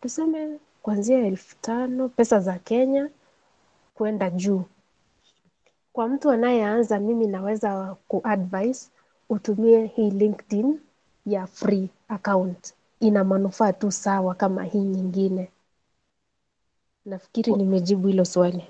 [0.00, 3.08] tuseme kuanzia elfu tano pesa za Kenya
[3.94, 4.62] kwenda juu.
[5.92, 8.90] Kwa mtu anayeanza, mimi naweza kuadvise
[9.28, 10.80] utumie hii LinkedIn
[11.26, 12.74] ya free account.
[13.00, 15.50] Ina manufaa tu sawa kama hii nyingine.
[17.04, 18.64] Nafikiri nimejibu hilo swali.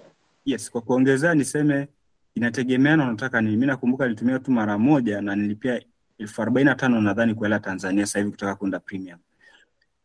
[0.44, 1.88] yes kwa kuongezea niseme
[2.38, 3.56] inategemeana unataka nini.
[3.56, 5.82] Mi nakumbuka nilitumia tu mara moja na nilipia
[6.18, 9.18] elfu arobaini na tano nadhani kwa tanzania sasa hivi kutaka kwenda premium.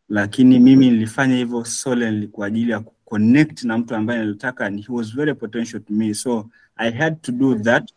[0.09, 4.93] Lakini mimi nilifanya hivyo solely kwa ajili ya kuconnect na mtu ambaye nilitaka and he
[4.93, 6.13] was very potential to me.
[6.13, 7.91] So i had to do that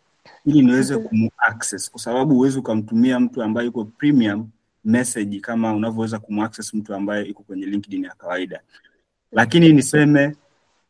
[0.46, 4.48] ili niweze kumaccess kwa sababu huwezi ukamtumia mtu ambaye yuko premium
[4.84, 8.60] message kama unavyoweza kumaccess mtu ambaye yuko kwenye linkedin ya kawaida.
[9.32, 10.36] Lakini niseme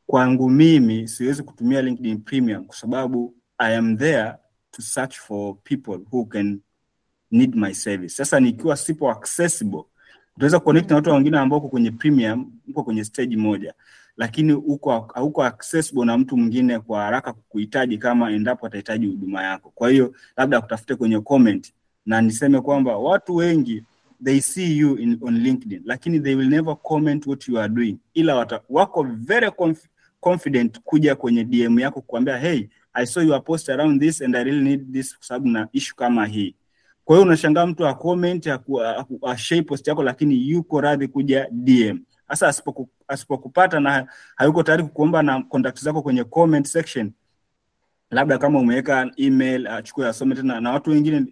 [0.06, 4.32] kwangu mimi siwezi kutumia linkedin premium kwa sababu i am there
[4.70, 6.60] to search for people who can
[7.30, 8.16] need my service.
[8.16, 9.84] Sasa nikiwa sipo accessible
[10.36, 13.74] utaweza connect na watu wengine ambao uko kwenye premium uko kwenye stage moja.
[14.16, 19.72] Lakini uko hauko accessible na mtu mwingine kwa haraka kukuhitaji kama endapo atahitaji huduma yako.
[19.74, 21.72] Kwa hiyo labda akutafute kwenye comment,
[22.06, 23.84] na niseme kwamba watu wengi
[24.24, 25.82] they see you in, on LinkedIn.
[25.84, 29.84] Lakini they will never comment what you are doing, ila wata, wako very conf,
[30.20, 32.66] confident kuja kwenye DM yako kukuambia hey,
[32.98, 35.94] I saw your post around this and I really need this kwa sababu na issue
[35.96, 36.54] kama hii.
[37.04, 38.48] Kwa hiyo unashangaa mtu acomment
[39.26, 41.98] ashare post yako, lakini yuko radhi kuja DM.
[42.28, 47.12] Sasa asipoku, asipokupata na hayuko tayari kukuomba na contact zako kwenye comment section,
[48.10, 51.26] labda kama umeweka email achukue asome tena, na watu wengine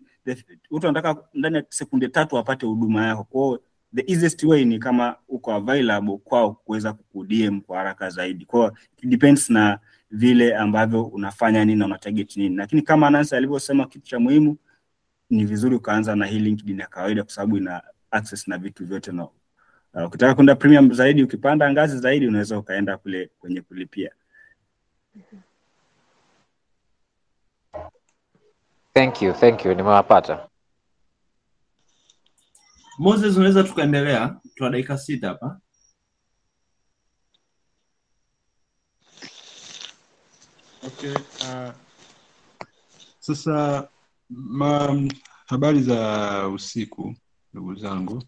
[0.71, 3.25] watu wanataka ndani ya sekunde tatu wapate huduma yako.
[3.25, 3.63] Kwa hiyo
[3.95, 8.45] the easiest way ni kama uko available kwao kuweza kukudm kwa haraka zaidi.
[8.45, 9.79] Kwa hiyo it depends na
[10.15, 14.57] vile ambavyo unafanya nini na unatarget nini, lakini kama Nancy alivyosema, kitu cha muhimu
[15.31, 19.13] ni vizuri ukaanza na hii LinkedIn ya kawaida, kwa sababu ina access na vitu vyote
[19.13, 19.31] na uh,
[20.07, 24.11] ukitaka kwenda premium zaidi, ukipanda ngazi zaidi, unaweza ukaenda kule kwenye kulipia.
[28.95, 30.49] Thank you, thank you, nimewapata.
[32.99, 35.61] Moses, unaweza tukaendelea, tuna dakika sita hapa.
[40.87, 41.73] Okay, uh,
[43.19, 43.89] sasa
[44.31, 45.03] ma,
[45.47, 47.15] habari za usiku
[47.53, 48.23] ndugu zangu.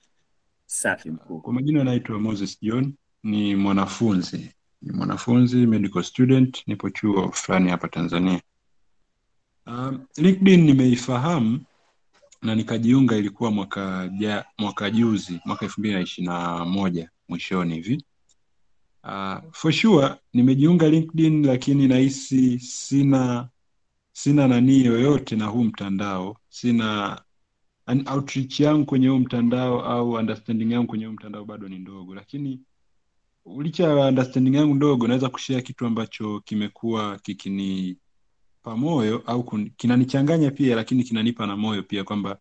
[0.66, 1.40] Safi mkuu.
[1.40, 4.50] Kwa majina naitwa Moses John, ni mwanafunzi
[4.82, 8.42] ni mwanafunzi medical student, nipo chuo fulani hapa Tanzania.
[9.66, 11.60] Um, LinkedIn nimeifahamu
[12.42, 17.74] na nikajiunga, ilikuwa mwaka ja, mwaka juzi mwaka elfu mbili na ishirini na moja mwishoni
[17.74, 18.04] hivi.
[19.06, 23.48] Uh, for sure nimejiunga LinkedIn, lakini nahisi sina
[24.12, 27.20] sina nanii yoyote na huu mtandao, sina
[27.86, 32.14] an outreach yangu kwenye huu mtandao au understanding yangu kwenye huu mtandao bado ni ndogo,
[32.14, 32.60] lakini
[33.58, 39.44] licha ya understanding yangu ndogo, naweza kushare kitu ambacho kimekuwa kikinipa moyo au
[39.76, 42.38] kinanichanganya pia, lakini kinanipa na moyo pia kwamba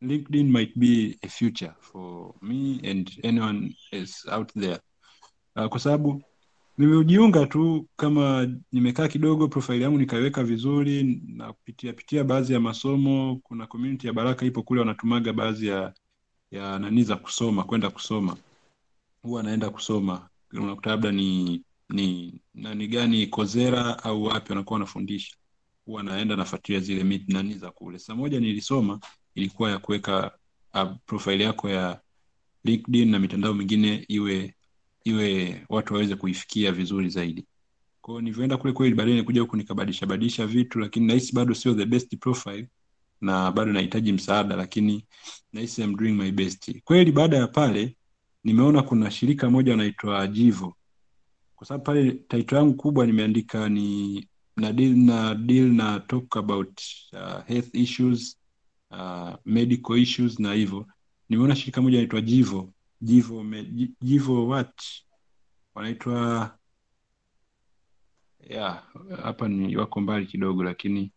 [0.00, 4.78] LinkedIn might be a future for me and anyone else out there.
[5.56, 6.22] Uh, kwa sababu
[6.78, 13.40] nimejiunga tu kama nimekaa kidogo, profile yangu nikaiweka vizuri na kupitia pitia baadhi ya masomo.
[13.42, 15.94] Kuna community ya Baraka ipo kule, wanatumaga baadhi ya
[16.50, 18.36] ya nani za kusoma, kwenda kusoma,
[19.22, 25.36] huwa naenda kusoma, unakuta labda ni ni nani gani Kozera au wapi wanakuwa wanafundisha,
[25.86, 27.98] huwa naenda nafuatilia zile meet nani za kule.
[27.98, 29.00] Saa moja nilisoma
[29.34, 30.30] ilikuwa ya kuweka
[30.74, 32.00] uh, profile yako ya
[32.64, 34.54] LinkedIn na mitandao mingine iwe
[35.04, 37.46] iwe watu waweze kuifikia vizuri zaidi.
[38.00, 41.86] kwao nilivyoenda kule kweli, baadaye nikuja huku nikabadilisha badilisha vitu, lakini nahisi bado sio the
[41.86, 42.68] best profile
[43.20, 45.04] na bado nahitaji msaada, lakini
[45.52, 46.80] nahisi I'm doing my best.
[46.84, 47.96] Kweli baada ya pale
[48.44, 50.74] nimeona kuna shirika moja wanaitwa Jivo,
[51.56, 54.26] kwa sababu pale title yangu kubwa nimeandika ni
[54.56, 56.80] na deal na deal na talk about
[57.12, 58.36] uh, health issues
[58.90, 60.86] uh, medical issues na hivyo.
[61.28, 62.72] Nimeona shirika moja inaitwa Jivo
[63.02, 64.82] Jivo what?
[65.74, 66.50] Wanaitwa
[68.50, 68.82] yeah,
[69.22, 71.12] hapa ni wako mbali kidogo, lakini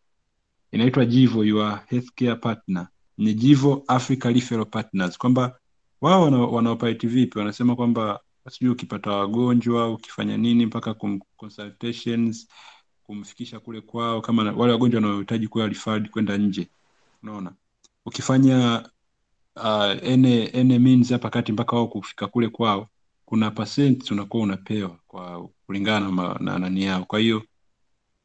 [0.72, 5.60] inaitwa Jivo your healthcare partner, ni Jivo Africa Referral Partners, kwamba
[6.02, 7.40] wao wana, wanaoperate vipi?
[7.40, 8.20] Wanasema kwamba
[8.50, 12.48] sijui ukipata wagonjwa ukifanya nini mpaka kum, consultations
[13.04, 16.70] kumfikisha kule kwao, kama wale wagonjwa wanaohitaji kuwa referred kwenda nje,
[17.24, 17.54] unaona?
[18.06, 18.90] Ukifanya
[19.56, 22.90] uh, ene, ene means hapa kati mpaka wao kufika kule kwao,
[23.26, 27.06] kuna percent unakuwa unapewa kwa kulingana na, na nani yao.
[27.06, 27.44] Kwa hiyo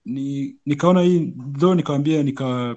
[0.05, 2.77] ni nikaona hii though, nikawambia nika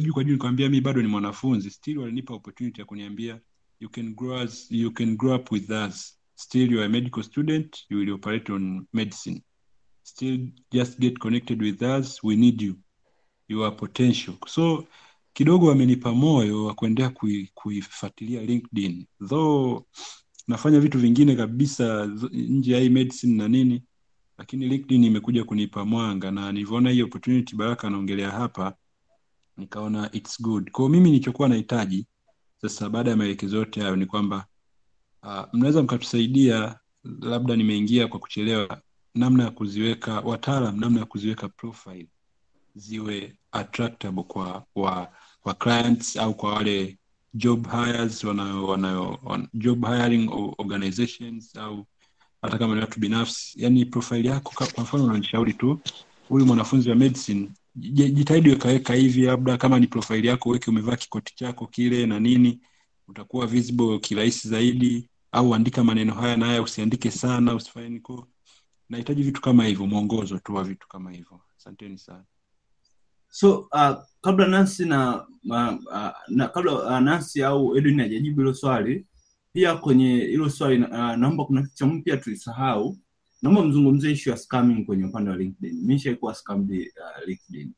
[0.00, 3.40] juu kwa juu, nikawambia mi bado ni mwanafunzi, still walinipa opportunity ya kuniambia
[3.80, 6.18] you can grow us, you can grow up with us.
[6.34, 9.42] Still you are a medical student you will operate on medicine.
[10.02, 10.38] Still
[10.72, 12.76] just get connected with us we need you.
[13.48, 14.34] Your potential.
[14.46, 14.86] So
[15.38, 19.06] kidogo wamenipa moyo wa kuendelea kui- kuifuatilia linkedin.
[19.28, 19.82] Though
[20.48, 23.82] nafanya vitu vingine kabisa nje ya medicine na nini
[24.38, 28.74] lakini linkedin imekuja kunipa mwanga na nilivyoona hii opportunity baraka anaongelea hapa
[29.56, 30.70] nikaona it's good.
[30.70, 32.06] Kwao mimi nilichokuwa nahitaji
[32.62, 34.46] sasa baada ya maelekezo yote hayo ni kwamba
[35.22, 36.78] uh, mnaweza mkatusaidia
[37.20, 38.82] labda nimeingia kwa kuchelewa
[39.14, 42.08] namna ya kuziweka wataalam namna ya kuziweka profile
[42.74, 45.12] ziwe attractable kwa wa,
[45.42, 46.98] kwa clients au kwa wale
[47.34, 51.86] job hires wanayo, wanayo, wan, job hiring organizations au
[52.42, 53.62] hata kama ni watu binafsi.
[53.62, 55.80] Yani profile yako kwa mfano unanishauri tu
[56.28, 61.36] huyu mwanafunzi wa medicine jitahidi wekaweka hivi labda kama ni profile yako weke umevaa kikoti
[61.36, 62.60] chako kile na nini
[63.08, 68.28] utakuwa visible kirahisi zaidi au andika maneno haya na haya usiandike sana usifanye niko
[68.88, 71.40] nahitaji vitu kama hivyo mwongozo tu wa vitu kama hivyo.
[71.58, 72.24] Asanteni sana
[73.30, 78.54] so uh, kabla Nancy na, uh, uh, na kabla uh, Nancy au Edwin hajajibu hilo
[78.54, 79.06] swali,
[79.52, 82.98] pia kwenye hilo swali uh, naomba kuna kitu pia tulisahau.
[83.42, 85.74] Naomba mzungumzie issue ya scamming kwenye upande wa LinkedIn.
[85.74, 86.36] Mimi nishaikuwa
[86.96, 87.72] uh, LinkedIn.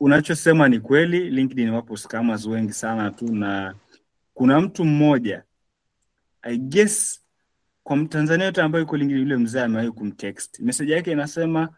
[0.00, 3.74] Unachosema ni kweli, LinkedIn wapo scammers wengi sana tu, na
[4.34, 5.42] kuna mtu mmoja
[6.42, 7.20] I guess
[7.88, 11.68] kwa Mtanzania yote ambaye yuko LinkedIn, yule mzee amewahi kumtext message yake inasema,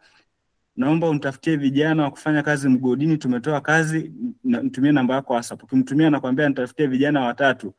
[0.77, 4.13] naomba unitafutie vijana wa kufanya kazi mgodini, tumetoa kazi,
[4.45, 5.63] ntumie namba yako WhatsApp.
[5.63, 7.75] Ukimtumia anakwambia nitafutie vijana watatu.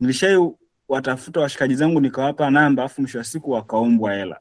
[0.00, 0.50] Nilishai
[0.88, 4.40] watafuta washikaji zangu nikawapa namba, afu mwisho wa siku wakaombwa hela.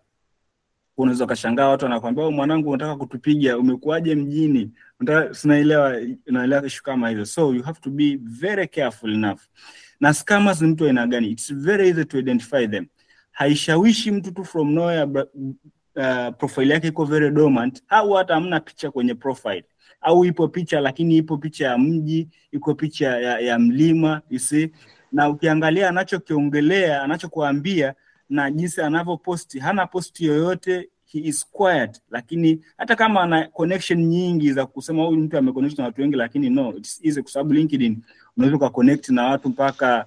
[0.97, 4.71] Unaweza ukashangaa watu wanakwambia, "Oh, mwanangu, unataka kutupiga, umekuaje mjini?
[5.31, 9.39] Sinaelewa, naelewa ishu kama hizo, so you have to be very careful enough.
[9.99, 11.27] Na scammers ni mtu aina gani?
[11.29, 12.85] It's very easy to identify them.
[13.31, 15.03] Haishawishi mtu tu from nowhere,
[15.95, 19.63] uh, profile yake iko very dormant, au hata hamna picha kwenye profile,
[20.01, 24.71] au ipo picha lakini ipo picha ya mji, iko picha ya, ya mlima isi
[25.11, 27.93] na ukiangalia anachokiongelea, anachokuambia
[28.29, 34.53] na jinsi anavyoposti, hana posti yoyote, he is quiet, lakini hata kama ana connection nyingi
[34.53, 37.97] za kusema huyu mtu ameconnect na watu wengi, lakini no, it's easy kwa sababu LinkedIn
[38.37, 40.05] unaweza ukaconnect na watu mpaka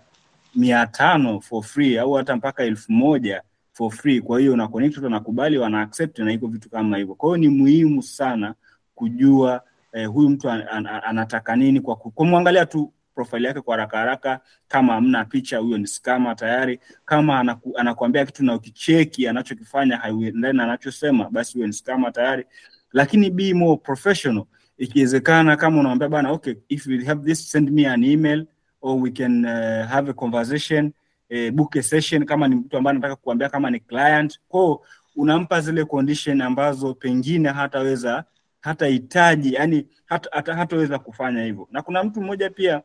[0.56, 3.42] mia tano for free au hata mpaka elfu moja
[3.72, 4.20] for free.
[4.20, 7.14] Kwa hiyo una connect, wanakubali, wana accept na iko vitu kama hivyo.
[7.14, 8.54] Kwa hiyo ni muhimu sana
[8.94, 13.74] kujua eh, huyu mtu an, an, an, anataka nini kwa kumwangalia tu profile yake kwa
[13.76, 14.40] haraka haraka.
[14.68, 16.80] Kama amna picha, huyo ni skama tayari.
[17.04, 22.44] Kama anaku, anakuambia kitu na ukicheki anachokifanya haiendani na anachosema, basi huyo ni skama tayari.
[22.92, 24.44] Lakini be more professional,
[24.78, 28.46] ikiwezekana, kama unamwambia bana, okay, if you have this send me an email
[28.84, 30.92] or we can uh, have a conversation
[31.30, 34.40] eh, book a session kama ni mtu ambaye anataka kuambia kama ni client.
[34.48, 34.82] Kwao
[35.16, 38.24] unampa zile condition ambazo pengine hataweza
[38.60, 41.68] hatahitaji yani hata, hata, hataweza kufanya hivyo.
[41.70, 42.82] Na kuna mtu mmoja pia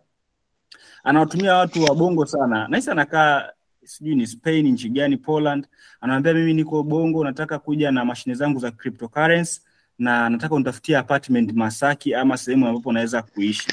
[1.04, 2.68] anawatumia watu wa sana.
[2.68, 3.50] Nahisi anakaa
[3.84, 5.68] sijui ni spain nchi gani poland.
[6.02, 9.62] Anaambia mimi niko bongo nataka kuja na mashine zangu za cryptocurrency
[9.98, 13.68] na nataka unitafutia apartment masaki ama sehemu ambapo naweza kuishi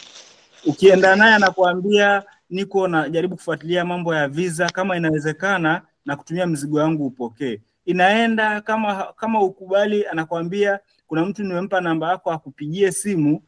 [0.66, 7.06] ukienda naye anakuambia niko najaribu kufuatilia mambo ya visa, kama inawezekana na kutumia mzigo wangu
[7.06, 7.60] upokee.
[7.84, 13.42] Inaenda kama kama ukubali, anakwambia kuna mtu nimempa namba yako akupigie simu,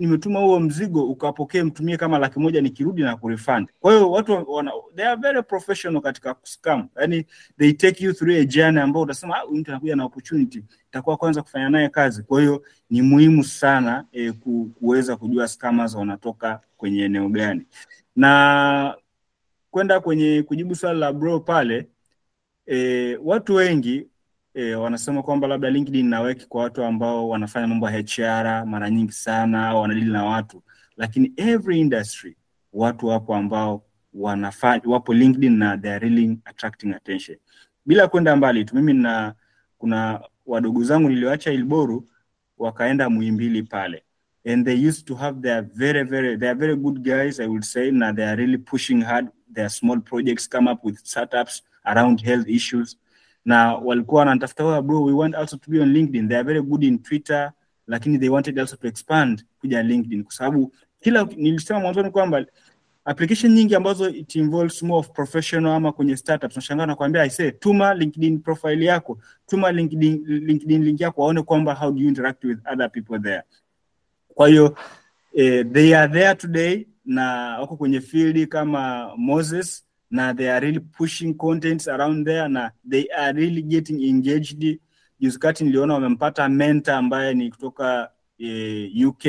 [0.00, 3.68] nimetuma huo mzigo ukapokee, mtumie kama laki moja, nikirudi na kurefund.
[3.80, 7.26] Kwa hiyo watu wana, they are very professional katika scam, yani
[7.58, 11.42] they take you through a journey ambao utasema ah, mtu anakuja na opportunity, itakuwa kwanza
[11.42, 12.22] kufanya naye kazi.
[12.22, 14.32] Kwa hiyo ni muhimu sana eh,
[14.74, 17.66] kuweza kujua scammers wanatoka kwenye eneo gani
[18.16, 18.94] na
[19.70, 21.88] kwenda kwenye kujibu swali la bro pale
[22.66, 24.06] e, watu wengi
[24.54, 29.12] e, wanasema kwamba labda LinkedIn inaweki kwa watu ambao wanafanya mambo ya HR mara nyingi
[29.12, 30.62] sana au wanadili na watu,
[30.96, 32.36] lakini every industry
[32.72, 33.84] watu wapo ambao
[34.14, 37.38] wanafanya wapo LinkedIn na they are really attracting attention.
[37.86, 39.34] Bila kwenda mbali tu, mimi na
[39.78, 42.08] kuna wadogo zangu nilioacha Ilboru
[42.58, 44.02] wakaenda Muhimbili pale.
[44.46, 47.62] And they used to have their very very they are very good guys i would
[47.62, 52.22] say na they are really pushing hard their small projects come up with startups around
[52.22, 52.96] health issues
[53.44, 56.28] na walikuwa wanatafuta "Oh, bro we want also to be on linkedin.
[56.28, 57.52] They are very good in twitter
[57.86, 62.44] lakini they wanted also to expand kuja linkedin kwa sababu kila nilisema mwanzoni kwamba
[63.04, 67.94] application nyingi ambazo it involves more of professional ama kwenye startups unashangaa nakwambia say tuma
[67.94, 72.58] linkedin profile yako tuma linkedin, linkedin link yako waone kwamba how do you interact with
[72.72, 73.42] other people there.
[74.34, 74.76] Kwa hiyo
[75.34, 77.24] eh, they are there today na
[77.60, 83.06] wako kwenye field kama Moses na they are really pushing contents around there na they
[83.18, 84.78] are really getting engaged.
[85.20, 89.24] Juzi kati niliona wamempata mentor ambaye ni kutoka eh, UK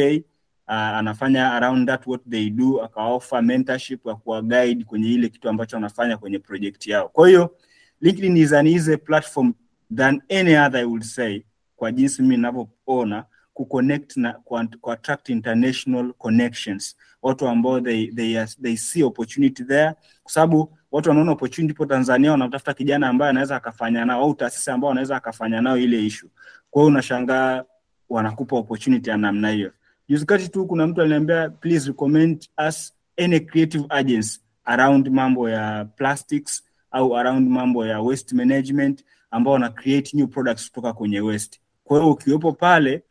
[0.68, 5.50] uh, anafanya around that what they do, akaoffer mentorship ya kuwa guide kwenye ile kitu
[5.50, 7.10] ambacho wanafanya kwenye project yao.
[7.10, 7.56] Kwa hiyo
[8.02, 9.54] LinkedIn is an easy platform
[9.96, 11.42] than any other I would say,
[11.76, 18.46] kwa jinsi mimi ninavyoona kuconnect na ku ku attract international connections, watu ambao they, they,
[18.62, 19.94] they see opportunity there,
[20.24, 24.72] kwa sababu watu wanaona opportunity po Tanzania, wanatafuta kijana ambaye anaweza akafanya nao au taasisi
[24.72, 26.30] ambao anaweza akafanya nao ile issue.
[26.72, 27.64] Kwa hiyo unashangaa
[28.10, 29.72] wanakupa opportunity ya namna hiyo.
[30.10, 36.64] Juzi tu kuna mtu aliniambia please recommend us any creative agency around mambo ya plastics
[36.92, 41.60] au around mambo ya waste management ambao wana create new products kutoka kwenye waste.
[41.84, 43.04] Kwa hiyo ukiwepo pale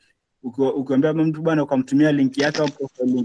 [0.42, 2.68] ukiambia mtu bwana ukamtumia link yake au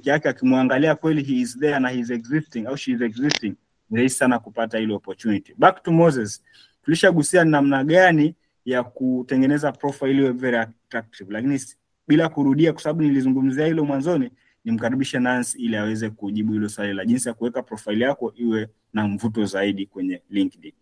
[0.04, 3.54] yake akimwangalia kweli he is there na he is existing au she is existing
[3.92, 5.54] rahisi sana kupata ile opportunity.
[5.58, 6.44] Back to Moses
[6.84, 8.36] tulishagusia namna gani
[8.66, 11.62] ya kutengeneza profile iwe very attractive lakini
[12.08, 14.32] bila kurudia kwa sababu nilizungumzia hilo mwanzoni
[14.66, 19.08] nimkaribishe Nancy ili aweze kujibu hilo swali la jinsi ya kuweka profile yako iwe na
[19.08, 20.74] mvuto zaidi kwenye LinkedIn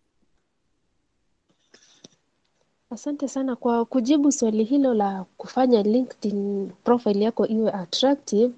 [2.94, 8.52] Asante sana kwa kujibu swali hilo la kufanya LinkedIn profile yako iwe attractive.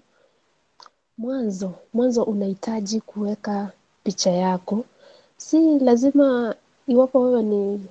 [1.18, 3.70] Mwanzo, mwanzo unahitaji kuweka
[4.04, 4.84] picha yako.
[5.36, 6.54] Si lazima
[6.86, 7.86] iwapo wewe ni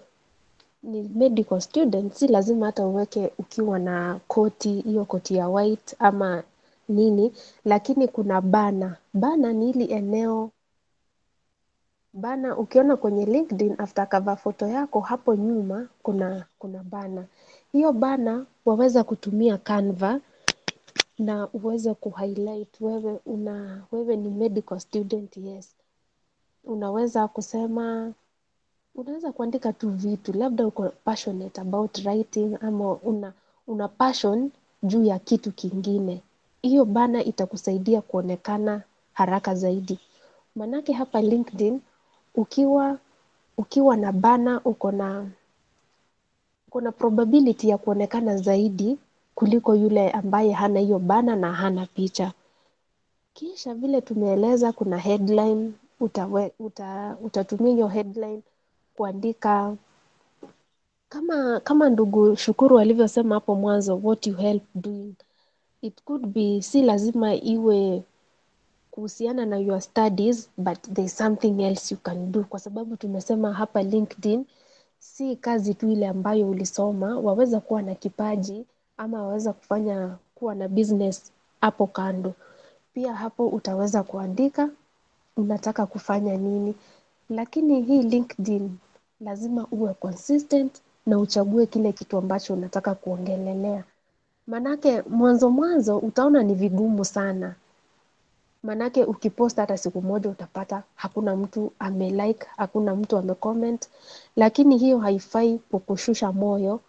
[0.84, 6.44] ni medical student, si lazima hata uweke ukiwa na koti, hiyo koti ya white ama
[6.90, 7.32] nini,
[7.66, 8.96] lakini kuna bana.
[9.14, 10.50] Bana ni hili eneo
[12.16, 17.26] Bana ukiona kwenye LinkedIn after cover photo yako hapo nyuma kuna kuna bana.
[17.72, 20.20] Hiyo bana waweza kutumia Canva
[21.20, 25.76] na uweze kuhighlight wewe una wewe ni medical student yes.
[26.64, 28.14] Unaweza kusema
[28.96, 33.34] unaweza kuandika tu vitu labda uko passionate about writing ama una
[33.68, 34.52] una passion
[34.84, 36.22] juu ya kitu kingine.
[36.62, 38.82] Hiyo bana itakusaidia kuonekana
[39.14, 40.00] haraka zaidi.
[40.56, 41.80] Manake hapa LinkedIn
[42.36, 42.98] ukiwa
[43.58, 45.26] ukiwa na bana uko na
[46.68, 48.98] uko na probability ya kuonekana zaidi
[49.36, 52.32] kuliko yule ambaye hana hiyo bana na hana picha.
[53.34, 58.42] Kisha vile tumeeleza kuna headline utawe, uta, utatumia hiyo headline
[58.98, 59.76] kuandika
[61.10, 65.14] kama kama ndugu Shukuru alivyosema hapo mwanzo what you help doing.
[65.82, 68.04] It could be si lazima iwe
[68.96, 73.84] kuhusiana na your studies but there's something else you can do kwa sababu tumesema hapa
[73.84, 74.46] LinkedIn
[75.00, 78.66] si kazi tu ile ambayo ulisoma, waweza kuwa na kipaji
[78.98, 81.32] ama waweza kufanya kuwa na business
[81.62, 82.34] hapo kando.
[82.94, 84.70] Pia hapo utaweza kuandika
[85.38, 86.76] unataka kufanya nini,
[87.30, 88.72] lakini hii LinkedIn
[89.22, 93.84] lazima uwe consistent na uchague kile kitu ambacho unataka kuongelelea.
[94.48, 97.56] Manake mwanzo mwanzo utaona ni vigumu sana
[98.66, 103.90] Manake ukipost hata siku moja utapata hakuna mtu amelike, hakuna mtu amecomment,
[104.36, 106.80] lakini hiyo haifai kukushusha moyo,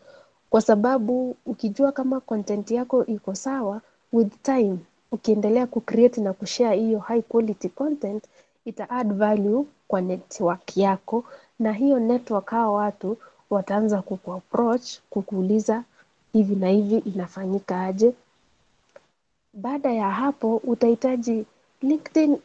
[0.51, 3.81] kwa sababu ukijua kama content yako iko sawa,
[4.13, 4.79] with time
[5.13, 8.25] ukiendelea kucreate na kushare hiyo high quality content,
[8.65, 11.25] ita add value kwa network yako,
[11.59, 13.17] na hiyo network hao watu
[13.51, 15.83] wataanza kukuapproach, kukuuliza
[16.33, 18.13] hivi na hivi inafanyika aje.
[19.53, 21.45] Baada ya hapo utahitaji
[21.83, 22.39] LinkedIn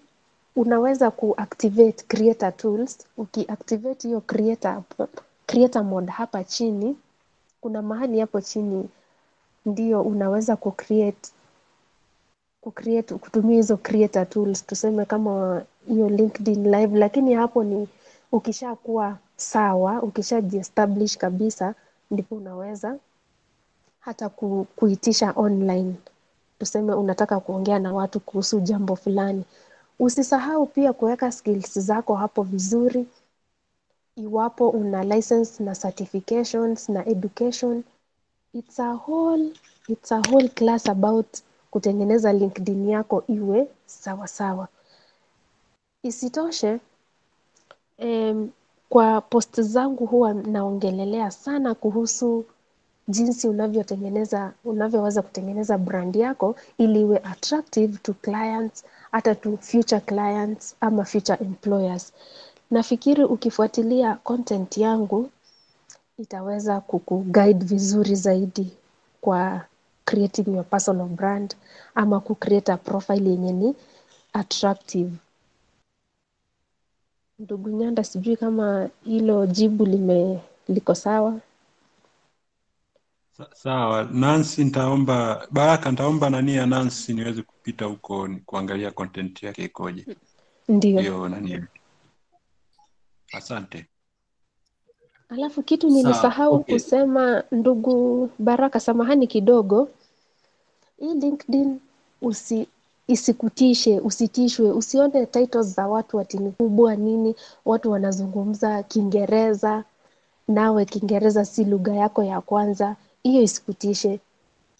[0.56, 2.98] unaweza kuactivate creator tools.
[3.18, 4.84] Ukiactivate hiyo creator,
[5.46, 6.98] creator mode hapa chini,
[7.62, 8.90] kuna mahali hapo chini
[9.66, 11.32] ndio unaweza kucreate
[12.62, 17.88] kucreate kutumia hizo creator tools, tuseme kama hiyo LinkedIn live, lakini hapo ni
[18.32, 21.76] ukishakuwa sawa, ukishajiestablish kabisa,
[22.12, 22.98] ndipo unaweza
[24.00, 25.96] hata ku, kuitisha online
[26.62, 29.44] tuseme unataka kuongea na watu kuhusu jambo fulani.
[30.00, 33.08] Usisahau pia kuweka skills zako hapo vizuri.
[34.16, 37.84] Iwapo una license na certifications na education,
[38.54, 39.54] it's a whole,
[39.88, 41.28] it's a whole class about
[41.72, 44.68] kutengeneza LinkedIn yako iwe sawa sawa.
[46.04, 46.80] Isitoshe,
[48.00, 48.50] um,
[48.90, 52.46] kwa post zangu huwa naongelelea sana kuhusu
[53.08, 60.76] jinsi unavyotengeneza unavyoweza kutengeneza brand yako ili iwe attractive to clients hata to future clients
[60.82, 62.14] ama future employers.
[62.72, 65.30] Nafikiri ukifuatilia content yangu
[66.18, 68.74] itaweza kukuguide vizuri zaidi
[69.22, 69.66] kwa
[70.06, 71.56] creating your personal brand
[71.96, 73.76] ama kucreate profile yenye ni
[74.34, 75.12] attractive.
[77.40, 81.40] Ndugu Nyanda, sijui kama hilo jibu lime liko sawa.
[83.42, 89.64] Sa- Sawa, Nancy nitaomba Baraka, nitaomba nani ya Nancy niweze kupita huko kuangalia content yake
[89.64, 90.06] ikoje.
[90.70, 91.30] Ndio.
[91.30, 91.64] Nani.
[93.34, 93.86] Asante.
[95.30, 96.76] Alafu kitu nilisahau okay.
[96.76, 99.90] kusema, ndugu Baraka, samahani kidogo.
[101.00, 101.80] Hii LinkedIn
[102.22, 102.68] usi
[103.08, 107.36] isikutishe, usitishwe, usione titles za watu ati ni kubwa nini,
[107.66, 109.84] watu wanazungumza Kiingereza,
[110.48, 112.96] nawe Kiingereza si lugha yako ya kwanza.
[113.24, 114.20] Hiyo isikutishe.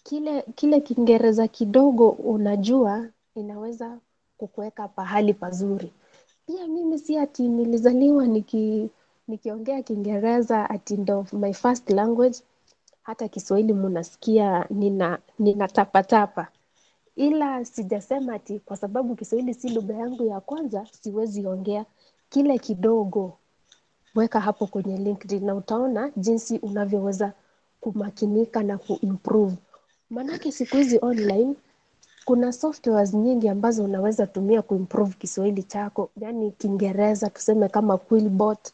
[0.02, 3.98] Kile kile Kiingereza kidogo unajua inaweza
[4.38, 5.92] kukuweka pahali pazuri.
[6.46, 8.90] Pia mimi si ati nilizaliwa niki
[9.28, 10.96] nikiongea Kiingereza ati
[11.32, 12.38] my first language.
[13.02, 16.48] hata Kiswahili munasikia nina ninatapatapa,
[17.16, 21.86] ila sijasema ati kwa sababu Kiswahili si lugha yangu ya kwanza siwezi ongea.
[22.28, 23.32] Kile kidogo
[24.14, 27.32] weka hapo kwenye LinkedIn na utaona jinsi unavyoweza
[27.82, 29.56] kumakinika na kuimprove.
[30.10, 31.54] Maanake siku hizi online
[32.24, 38.72] kuna softwares nyingi ambazo unaweza tumia kuimprove Kiswahili chako, yani Kiingereza tuseme kama Quillbot,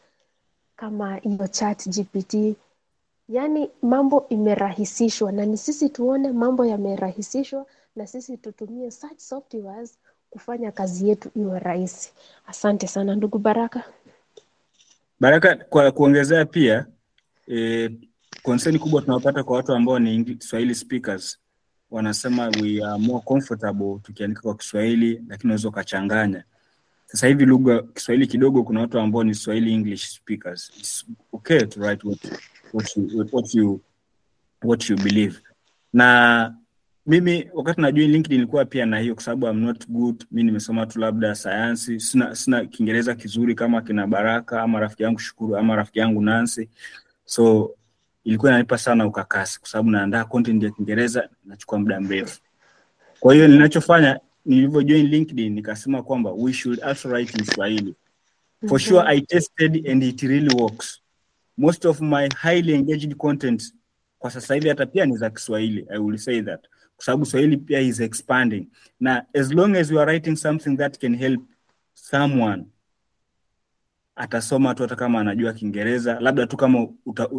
[0.76, 2.55] kama hiyo chat GPT.
[3.28, 7.66] Yaani mambo imerahisishwa na ni sisi tuone mambo yamerahisishwa
[7.97, 9.98] na sisi tutumie such softwares
[10.30, 12.12] kufanya kazi yetu iwe rahisi.
[12.47, 13.85] Asante sana ndugu Baraka.
[15.20, 16.86] Baraka, kwa kuongezea pia
[17.47, 17.90] eh,
[18.49, 21.39] concern kubwa tunapata kwa watu ambao ni Swahili speakers
[21.91, 26.45] wanasema we are more comfortable tukiandika kwa Kiswahili, lakini unaweza ukachanganya.
[27.07, 30.70] Sasa hivi lugha Kiswahili kidogo, kuna watu ambao ni Swahili English speakers.
[30.79, 32.20] It's okay to write what,
[32.73, 33.81] what, you, what, you,
[34.65, 35.37] what you believe.
[35.93, 36.55] Na
[37.07, 40.25] mimi wakati najua LinkedIn nilikuwa pia na hiyo, kwa sababu I'm not good.
[40.31, 45.19] Mi nimesoma tu labda sayansi, sina, sina Kiingereza kizuri kama kina Baraka ama rafiki yangu
[45.19, 46.69] Shukuru ama rafiki yangu Nancy,
[47.25, 47.75] so
[48.24, 52.40] ilikuwa inanipa sana ukakasi, kwa sababu naandaa content ya Kiingereza nachukua muda mrefu.
[53.20, 57.95] Kwa hiyo ninachofanya nilivyo join LinkedIn nikasema kwamba we should also write in Swahili.
[58.69, 61.01] For sure I tested and it really works.
[61.57, 63.74] Most of my highly engaged content
[64.19, 65.86] kwa sasa hivi hata pia ni za Kiswahili.
[65.90, 66.61] I will say that.
[66.97, 68.69] Kwa sababu Swahili pia is expanding.
[69.01, 71.40] Na as long as you are writing something that can help
[71.95, 72.65] someone
[74.19, 76.89] atasoma tu hata kama anajua Kiingereza, labda tu kama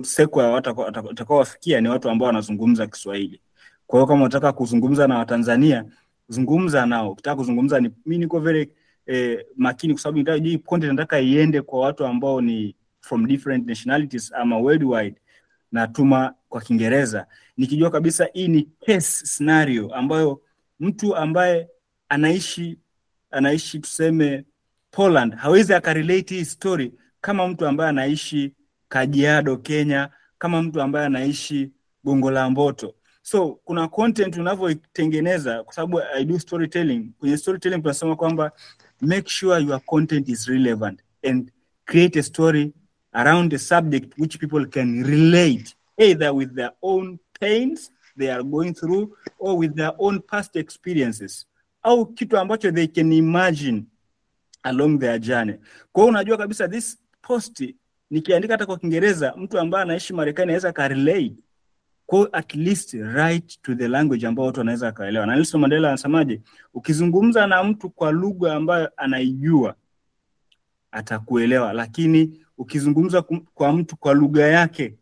[0.01, 3.41] sekwa ya ni watu ambao wanazungumza Kiswahili.
[3.87, 5.85] Kwa hiyo kama unataka kuzungumza na Watanzania,
[6.27, 7.11] zungumza nao.
[7.11, 8.71] Ukitaka kuzungumza ni mimi niko very
[9.05, 14.33] eh, makini kwa sababu hii content nataka iende kwa watu ambao ni from different nationalities
[14.33, 15.15] ama worldwide,
[15.71, 17.27] natuma kwa Kiingereza
[17.57, 20.41] nikijua kabisa hii ni case scenario ambayo
[20.79, 21.67] mtu ambaye
[22.09, 22.77] anaishi
[23.31, 24.45] anaishi tuseme
[24.91, 28.53] Poland hawezi akarelate hii story kama mtu ambaye anaishi
[28.89, 31.71] Kajiado, Kenya, kama mtu ambaye anaishi
[32.03, 32.95] Gongo la Mboto.
[33.21, 37.11] So kuna content unavyoitengeneza, kwa sababu I do storytelling.
[37.19, 38.51] Kwenye storytelling tunasema kwamba
[39.01, 40.99] make sure your content is relevant
[41.29, 41.51] and
[41.85, 42.73] create a story
[43.11, 48.73] around a subject which people can relate either with their own pains they are going
[48.73, 51.47] through or with their own past experiences
[51.83, 53.83] au kitu ambacho they can imagine
[54.63, 55.53] along their journey.
[55.91, 57.73] Kwa hiyo unajua kabisa this post
[58.09, 61.33] nikiandika hata kwa Kiingereza, mtu ambaye anaishi Marekani anaweza akarelate.
[62.05, 65.25] Kwa at least write to the language ambayo watu wanaweza kaelewa.
[65.25, 66.41] Na Nelson Mandela anasemaje?
[66.73, 69.75] Ukizungumza na mtu kwa lugha ambayo anaijua
[70.91, 73.21] atakuelewa, lakini ukizungumza
[73.53, 74.95] kwa mtu kwa lugha yake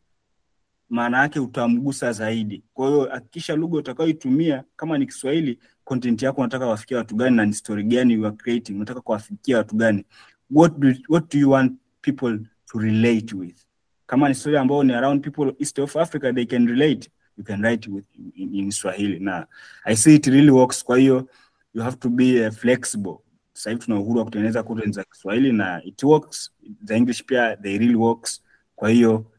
[0.89, 2.63] maana yake utamgusa zaidi.
[2.73, 7.45] Kwa hiyo hakikisha lugha utakayoitumia kama ni Kiswahili, content yako unataka wafikia watu gani na
[7.45, 10.05] ni story gani you are creating, unataka kuwafikia watu gani?
[10.51, 12.39] What do, what do you want people
[12.71, 13.57] to relate with?
[14.05, 17.61] Kama ni story ambayo ni around people east of Africa they can relate, you can
[17.61, 18.05] write with
[18.35, 19.19] in, in Swahili.
[19.19, 19.45] Na
[19.85, 20.83] I see it really works.
[20.83, 21.29] Kwa hiyo
[21.73, 23.15] you have to be uh, flexible.
[23.53, 26.51] Sasa hivi tuna uhuru wa kutengeneza content za Kiswahili na it works.
[26.85, 28.43] The English pia they really works.
[28.75, 29.31] Kwa hiyo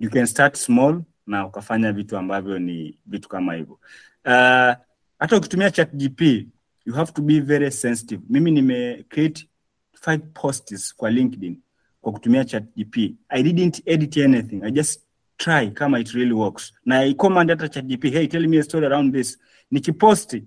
[0.00, 3.78] you can start small na ukafanya vitu ambavyo ni vitu kama hivyo.
[4.24, 4.74] Uh,
[5.18, 6.46] hata ukitumia ChatGPT
[6.86, 8.22] you have to be very sensitive.
[8.28, 9.48] Mimi nime create
[9.94, 11.56] five posts kwa LinkedIn
[12.00, 13.14] kwa kutumia ChatGPT.
[13.28, 14.62] I didn't edit anything.
[14.64, 15.00] I just
[15.36, 16.72] try kama it really works.
[16.84, 19.38] Na I command hata ChatGPT, hey, tell me a story around this.
[19.70, 20.44] Nikiposti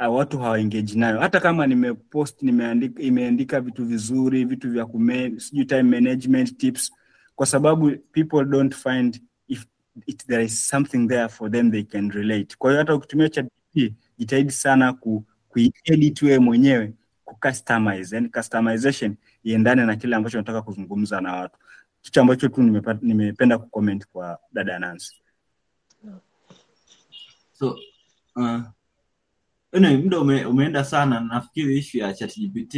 [0.00, 5.64] uh, watu hawaengage nayo, hata kama nimepost nimeandika, imeandika vitu vizuri, vitu vya kume, sijui
[5.64, 6.92] time management tips,
[7.34, 9.20] kwa sababu people don't find
[10.06, 12.56] it, there is something there for them they can relate.
[12.58, 16.94] Kwa hiyo hata ukitumia ChatGPT jitahidi sana ku, kuiedit wewe mwenyewe
[17.24, 21.58] kucustomize, yani customization iendane na kile ambacho nataka kuzungumza na watu.
[22.02, 25.14] Kitu ambacho tu nimepata, nimependa kucomment kwa dada Nancy.
[27.52, 27.78] So
[28.36, 28.60] uh,
[29.72, 31.20] anyway, muda ume, umeenda sana.
[31.20, 32.74] Nafikiri ishu ya ChatGPT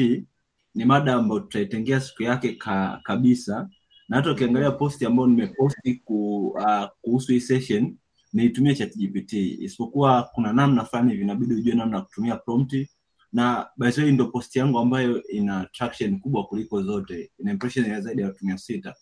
[0.75, 3.69] ni mada ambayo tutaitengea siku yake ka, kabisa,
[4.09, 7.97] na hata ukiangalia posti ambayo nimeposti ku, uh, kuhusu hii session
[8.33, 12.89] nilitumia ChatGPT, isipokuwa kuna namna fulani hivi inabidi ujue namna ya kutumia prompt
[13.33, 17.87] na by the way ndo posti yangu ambayo ina traction kubwa kuliko zote, ina impression
[17.87, 18.95] ya zaidi ya watu mia sita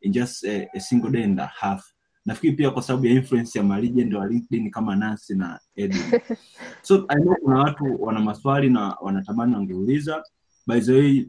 [0.00, 1.84] in just a, a single day and a half.
[2.26, 6.20] Nafikiri pia kwa sababu ya influence ya malegend wa LinkedIn kama Nancy na Edwin.
[6.82, 10.22] So I know kuna watu wana maswali na wanatamani wangeuliza.
[10.66, 11.26] By the way,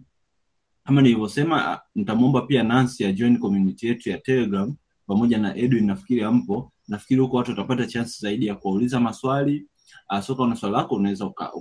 [0.86, 4.76] kama nilivyosema, nitamwomba pia Nancy ya join community yetu ya Telegram
[5.08, 9.68] pamoja na Edwin, nafikiri ampo, nafikiri huko watu watapata chance zaidi ya kuwauliza maswali.
[10.12, 11.52] Uh, so kama una swali lako unaweza uka-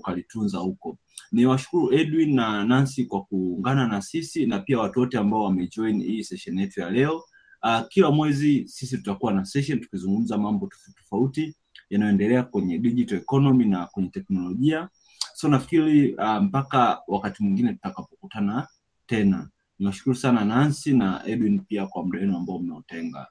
[0.59, 0.99] huko.
[1.33, 6.23] Niwashukuru edwin na nancy kwa kuungana na sisi na pia watu wote ambao wamejoin hii
[6.25, 7.17] session yetu ya leo.
[7.63, 11.55] Uh, kila mwezi sisi tutakuwa na session tukizungumza mambo tofauti
[11.91, 14.89] yanayoendelea kwenye digital economy na kwenye teknolojia.
[15.35, 18.67] So nafikiri uh, mpaka wakati mwingine tutakapokutana
[19.07, 19.49] tena
[19.79, 23.27] niwashukuru sana nancy na edwin pia kwa muda wenu ambao mmeotenga.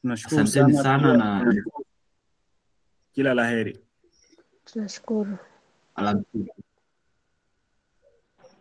[0.00, 1.54] Tunashukuru asanteni sana sana na
[3.12, 3.78] Kila la heri.
[4.64, 5.38] tunashukuru
[5.94, 6.50] alamsiki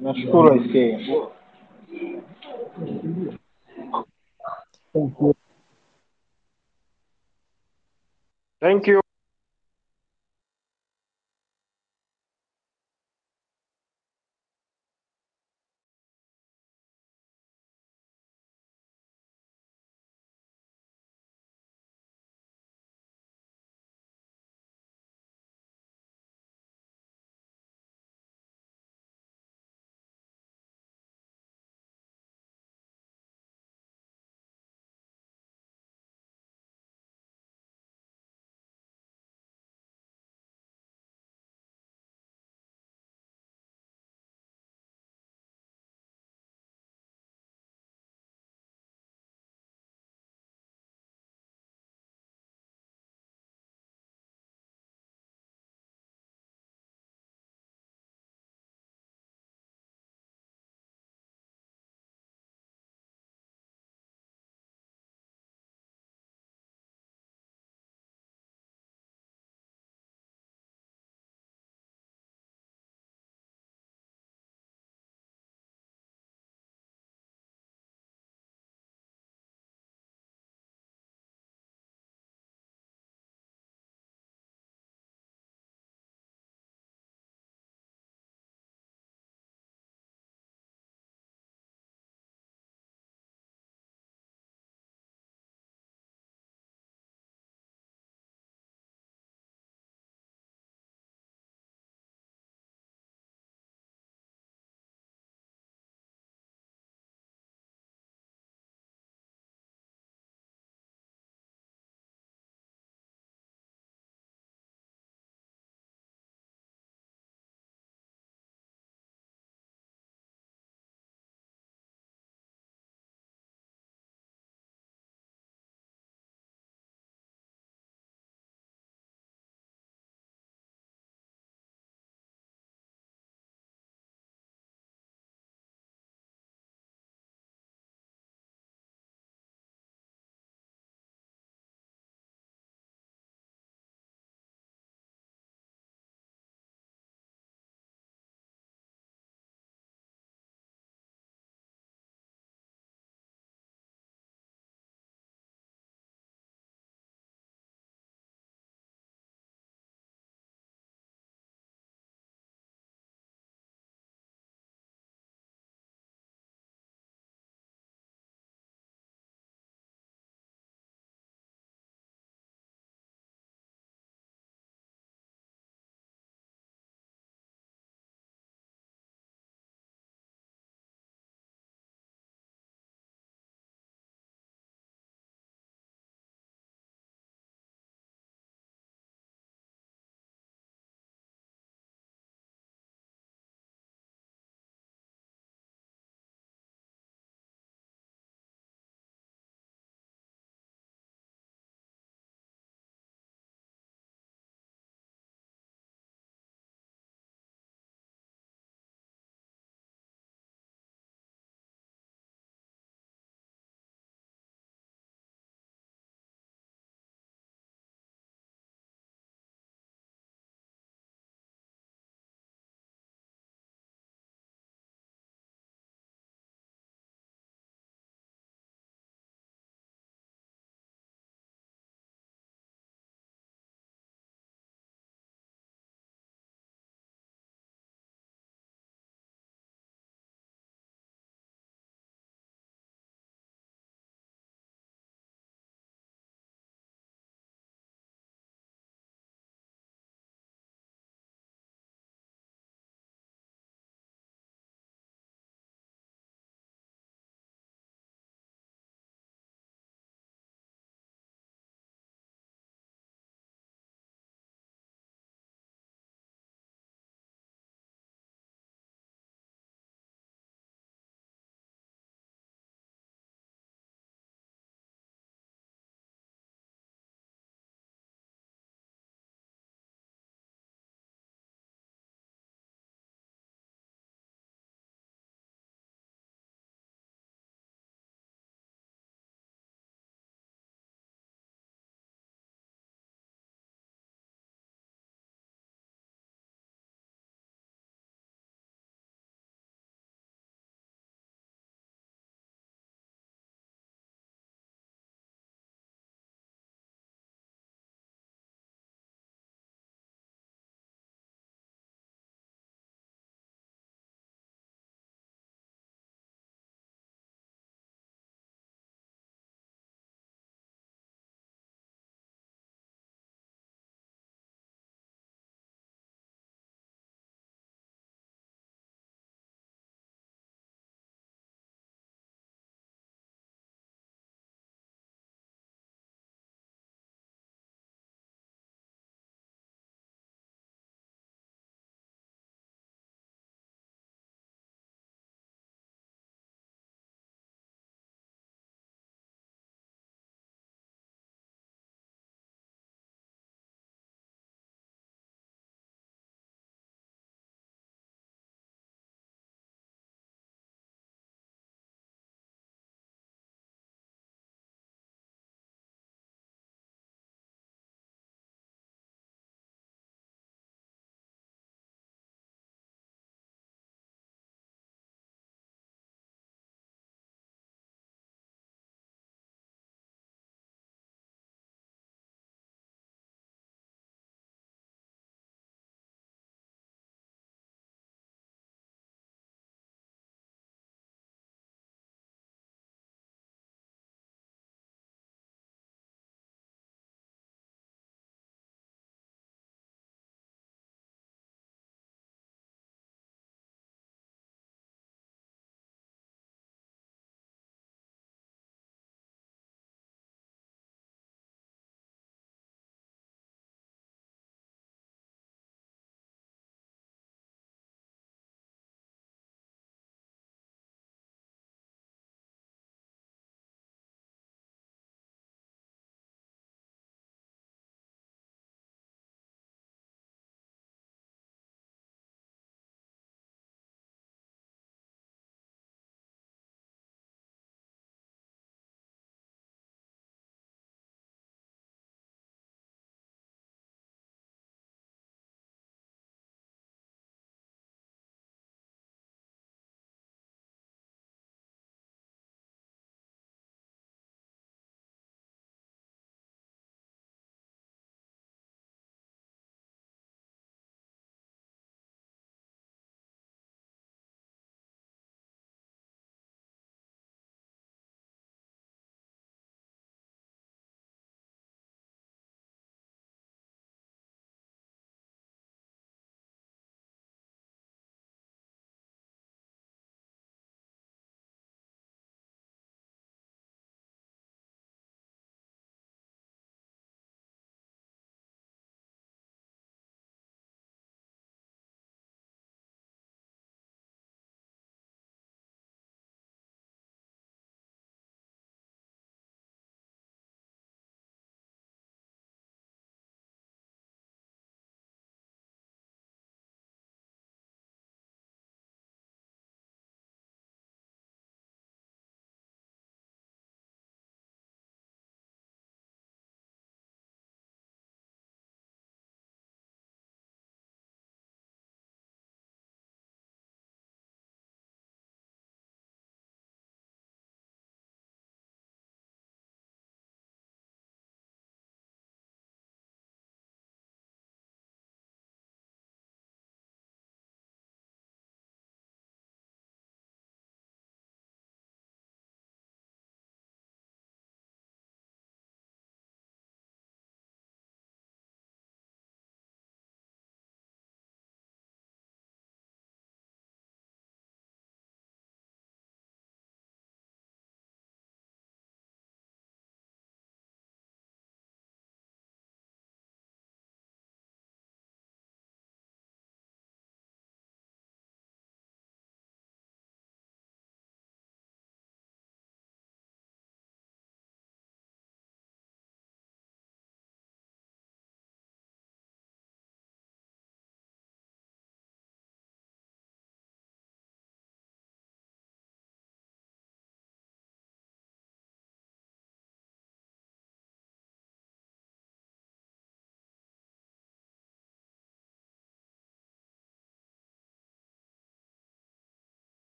[0.00, 0.98] Nashukuru IC.